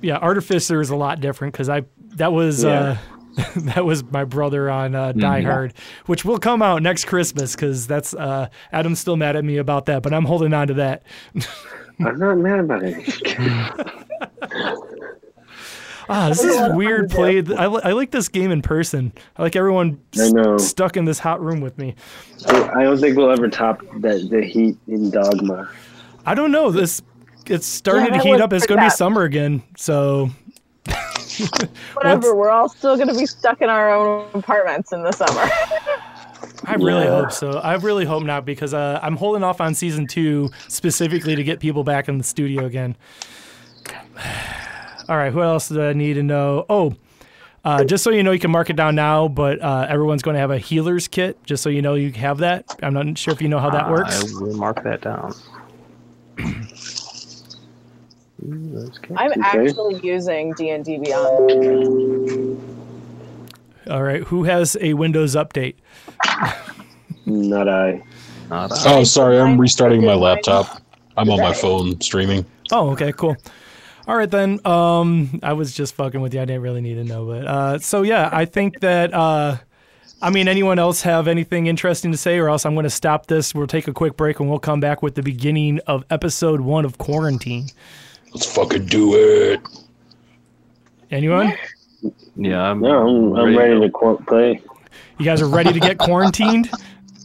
Yeah, 0.02 0.18
Artificer 0.18 0.82
is 0.82 0.90
a 0.90 0.96
lot 0.96 1.20
different 1.20 1.54
because 1.54 1.70
I 1.70 1.84
that 2.16 2.32
was 2.32 2.66
uh, 2.66 2.98
that 3.56 3.86
was 3.86 4.04
my 4.04 4.24
brother 4.24 4.70
on 4.70 4.96
uh, 4.96 5.12
Die 5.12 5.42
Hard, 5.42 5.74
which 6.08 6.26
will 6.26 6.40
come 6.40 6.62
out 6.62 6.82
next 6.82 7.06
Christmas 7.06 7.56
because 7.56 7.88
that's 7.88 8.14
uh, 8.14 8.50
Adam's 8.72 9.00
still 9.00 9.18
mad 9.18 9.36
at 9.36 9.46
me 9.46 9.58
about 9.58 9.86
that, 9.86 10.04
but 10.04 10.14
I'm 10.14 10.26
holding 10.26 10.54
on 10.54 10.68
to 10.68 10.74
that. 10.76 11.04
I'm 12.00 12.18
not 12.18 12.38
mad 12.38 12.60
about 12.60 12.82
it. 12.84 14.76
Ah, 16.10 16.30
this 16.30 16.44
is 16.44 16.56
lot 16.56 16.64
of 16.66 16.70
fun 16.72 16.78
weird 16.78 17.10
to 17.10 17.16
play. 17.16 17.38
I, 17.56 17.68
li- 17.68 17.82
I 17.84 17.92
like 17.92 18.12
this 18.12 18.28
game 18.30 18.52
in 18.52 18.62
person. 18.62 19.14
I 19.38 19.44
like 19.44 19.56
everyone 19.56 20.00
I 20.18 20.22
s- 20.22 20.32
know. 20.34 20.58
stuck 20.58 20.98
in 20.98 21.06
this 21.06 21.20
hot 21.20 21.40
room 21.42 21.62
with 21.62 21.78
me. 21.78 21.96
I 22.48 22.84
don't 22.84 22.98
think 23.00 23.16
we'll 23.16 23.30
ever 23.32 23.48
top 23.48 23.80
the, 24.00 24.28
the 24.30 24.42
heat 24.44 24.78
in 24.88 25.12
Dogma. 25.12 25.70
I 26.26 26.34
don't 26.36 26.52
know. 26.52 26.72
This 26.72 27.02
it's 27.46 27.66
starting 27.68 28.14
Yeah, 28.14 28.20
to 28.22 28.28
heat 28.28 28.42
up. 28.42 28.52
It's 28.54 28.66
going 28.66 28.80
to 28.80 28.86
be 28.86 28.90
summer 28.90 29.24
again. 29.24 29.62
So 29.78 30.30
Whatever. 31.94 32.36
We're 32.36 32.50
all 32.50 32.70
still 32.70 32.96
going 32.96 33.08
to 33.08 33.18
be 33.18 33.26
stuck 33.26 33.62
in 33.62 33.70
our 33.70 33.90
own 33.94 34.28
apartments 34.34 34.92
in 34.92 35.04
the 35.04 35.12
summer. 35.12 35.50
I 36.66 36.74
really 36.76 37.04
Yeah. 37.06 37.22
hope 37.22 37.32
so. 37.32 37.52
I 37.60 37.76
really 37.76 38.06
hope 38.06 38.24
not 38.24 38.46
because 38.46 38.74
uh, 38.74 39.00
I'm 39.02 39.16
holding 39.16 39.44
off 39.44 39.62
on 39.62 39.74
season 39.74 40.08
two 40.08 40.50
specifically 40.68 41.36
to 41.36 41.44
get 41.44 41.60
people 41.60 41.84
back 41.84 42.08
in 42.10 42.18
the 42.18 42.24
studio 42.24 42.66
again. 42.66 42.96
All 45.10 45.18
right, 45.18 45.34
what 45.34 45.42
else 45.44 45.70
do 45.70 45.82
I 45.82 45.94
need 45.94 46.14
to 46.14 46.24
know? 46.24 46.68
Oh, 46.70 46.96
uh, 47.66 47.84
just 47.84 48.04
so 48.04 48.12
you 48.12 48.22
know, 48.22 48.32
you 48.32 48.40
can 48.40 48.52
mark 48.52 48.70
it 48.70 48.76
down 48.76 48.94
now, 48.94 49.28
but 49.28 49.60
uh, 49.60 49.88
everyone's 49.90 50.22
going 50.22 50.36
to 50.36 50.40
have 50.40 50.52
a 50.52 50.60
healer's 50.60 51.08
kit. 51.08 51.44
Just 51.44 51.64
so 51.64 51.70
you 51.70 51.82
know, 51.82 51.96
you 51.96 52.12
have 52.12 52.38
that. 52.38 52.76
I'm 52.84 52.94
not 52.94 53.18
sure 53.18 53.34
if 53.34 53.42
you 53.42 53.50
know 53.50 53.58
how 53.58 53.72
that 53.72 53.90
works. 53.90 54.24
I 54.24 54.40
will 54.40 54.56
mark 54.56 54.84
that 54.84 55.02
down. 55.02 55.34
I'm 59.18 59.44
actually 59.44 60.00
using 60.04 60.54
D 60.54 60.70
and 60.70 60.86
D 60.86 61.00
Beyond. 61.00 62.76
All 63.90 64.04
right, 64.04 64.22
who 64.22 64.44
has 64.44 64.78
a 64.80 64.94
Windows 64.94 65.36
update? 65.36 65.74
Not 67.26 67.68
I. 67.68 68.04
Not 68.52 68.72
I. 68.72 69.00
Oh, 69.00 69.04
sorry, 69.04 69.40
I'm 69.40 69.60
restarting 69.60 70.06
my 70.06 70.14
laptop. 70.14 70.84
I'm 71.18 71.32
on 71.32 71.40
my 71.40 71.54
phone 71.54 72.00
streaming. 72.00 72.46
Oh, 72.72 72.92
okay, 72.92 73.12
cool. 73.12 73.36
All 74.10 74.16
right 74.16 74.30
then. 74.32 74.60
Um, 74.66 75.40
I 75.44 75.54
was 75.54 75.72
just 75.72 75.94
fucking 75.94 76.20
with 76.20 76.34
you. 76.34 76.42
I 76.42 76.46
didn't 76.46 76.64
really 76.64 76.82
need 76.82 76.96
to 76.96 77.04
know, 77.04 77.28
but 77.28 77.46
uh, 77.46 77.78
so 77.78 78.02
yeah, 78.02 78.28
I 78.34 78.46
think 78.46 78.80
that. 78.80 79.14
Uh, 79.14 79.58
I 80.20 80.32
mean, 80.32 80.48
anyone 80.48 80.80
else 80.80 81.04
have 81.04 81.28
anything 81.28 81.68
interesting 81.68 82.12
to 82.12 82.18
say, 82.18 82.40
or 82.40 82.50
else 82.50 82.66
I'm 82.66 82.74
going 82.74 82.86
to 82.86 82.90
stop 82.90 83.28
this. 83.28 83.54
We'll 83.54 83.68
take 83.68 83.88
a 83.88 83.94
quick 83.94 84.18
break 84.18 84.40
and 84.40 84.50
we'll 84.50 84.58
come 84.58 84.80
back 84.80 85.04
with 85.04 85.14
the 85.14 85.22
beginning 85.22 85.80
of 85.86 86.04
episode 86.10 86.60
one 86.62 86.86
of 86.86 86.98
quarantine. 86.98 87.68
Let's 88.34 88.52
fucking 88.52 88.88
do 88.88 89.14
it. 89.16 89.62
Anyone? 91.12 91.54
Yeah, 92.36 92.64
I'm, 92.64 92.80
No, 92.82 93.08
I'm, 93.08 93.36
I'm 93.38 93.58
ready 93.58 93.80
to 93.80 93.90
qu- 93.92 94.22
play. 94.28 94.60
You 95.20 95.26
guys 95.26 95.40
are 95.42 95.48
ready 95.48 95.72
to 95.72 95.80
get 95.80 96.00
quarantined? 96.00 96.70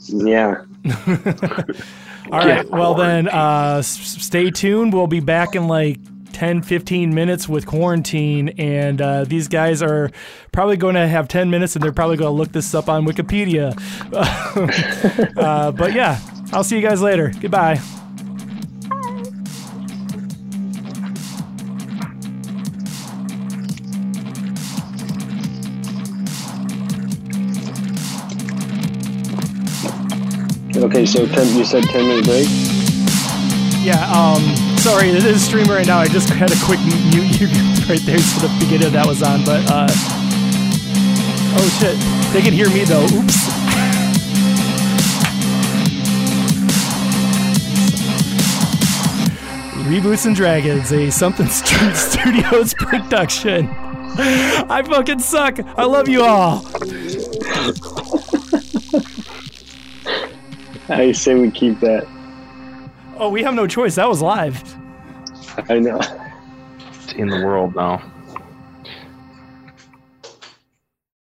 Yeah. 0.06 0.64
All 2.30 2.38
right. 2.46 2.68
Well, 2.70 2.94
then, 2.94 3.26
uh, 3.28 3.76
s- 3.78 3.88
stay 4.22 4.50
tuned. 4.50 4.92
We'll 4.92 5.06
be 5.06 5.20
back 5.20 5.54
in 5.54 5.66
like 5.66 5.98
10, 6.34 6.62
15 6.62 7.14
minutes 7.14 7.48
with 7.48 7.64
quarantine. 7.64 8.50
And 8.50 9.00
uh, 9.00 9.24
these 9.24 9.48
guys 9.48 9.80
are 9.80 10.10
probably 10.52 10.76
going 10.76 10.96
to 10.96 11.06
have 11.06 11.28
10 11.28 11.48
minutes 11.48 11.76
and 11.76 11.82
they're 11.82 11.92
probably 11.92 12.16
going 12.16 12.32
to 12.32 12.36
look 12.36 12.52
this 12.52 12.74
up 12.74 12.88
on 12.88 13.06
Wikipedia. 13.06 13.72
uh, 15.38 15.72
but 15.72 15.94
yeah, 15.94 16.20
I'll 16.52 16.64
see 16.64 16.76
you 16.76 16.82
guys 16.82 17.00
later. 17.00 17.32
Goodbye. 17.40 17.80
Okay, 30.76 31.06
so 31.06 31.24
ten, 31.26 31.56
you 31.56 31.64
said 31.64 31.84
10 31.84 32.06
minute 32.06 32.24
break? 32.24 32.46
Yeah, 33.80 34.04
um, 34.10 34.73
sorry, 34.84 35.08
it 35.08 35.24
is 35.24 35.42
streaming 35.42 35.70
right 35.70 35.86
now. 35.86 35.98
I 35.98 36.06
just 36.06 36.28
had 36.28 36.52
a 36.52 36.60
quick 36.62 36.78
mute 36.78 37.40
you 37.40 37.46
right 37.88 38.04
there 38.04 38.18
so 38.18 38.46
the 38.46 38.54
beginning 38.60 38.92
that 38.92 39.06
was 39.06 39.22
on, 39.22 39.42
but, 39.42 39.64
uh, 39.70 39.88
oh 41.56 41.78
shit. 41.80 41.96
They 42.34 42.42
can 42.42 42.52
hear 42.52 42.68
me 42.68 42.84
though. 42.84 43.02
Oops. 43.04 43.64
Reboots 49.88 50.26
and 50.26 50.36
Dragons, 50.36 50.92
a 50.92 51.08
Something 51.08 51.46
Street 51.48 51.96
Studios 51.96 52.74
production. 52.74 53.70
I 53.70 54.82
fucking 54.86 55.20
suck. 55.20 55.60
I 55.78 55.84
love 55.84 56.10
you 56.10 56.22
all. 56.22 56.62
I 60.90 61.12
say 61.12 61.34
we 61.36 61.50
keep 61.50 61.80
that. 61.80 62.06
Oh, 63.16 63.28
we 63.28 63.42
have 63.44 63.54
no 63.54 63.66
choice. 63.66 63.94
That 63.94 64.08
was 64.08 64.20
live. 64.20 64.73
I 65.56 65.78
know. 65.78 66.00
It's 66.94 67.12
in 67.12 67.28
the 67.28 67.44
world 67.44 67.74
now. 67.74 68.13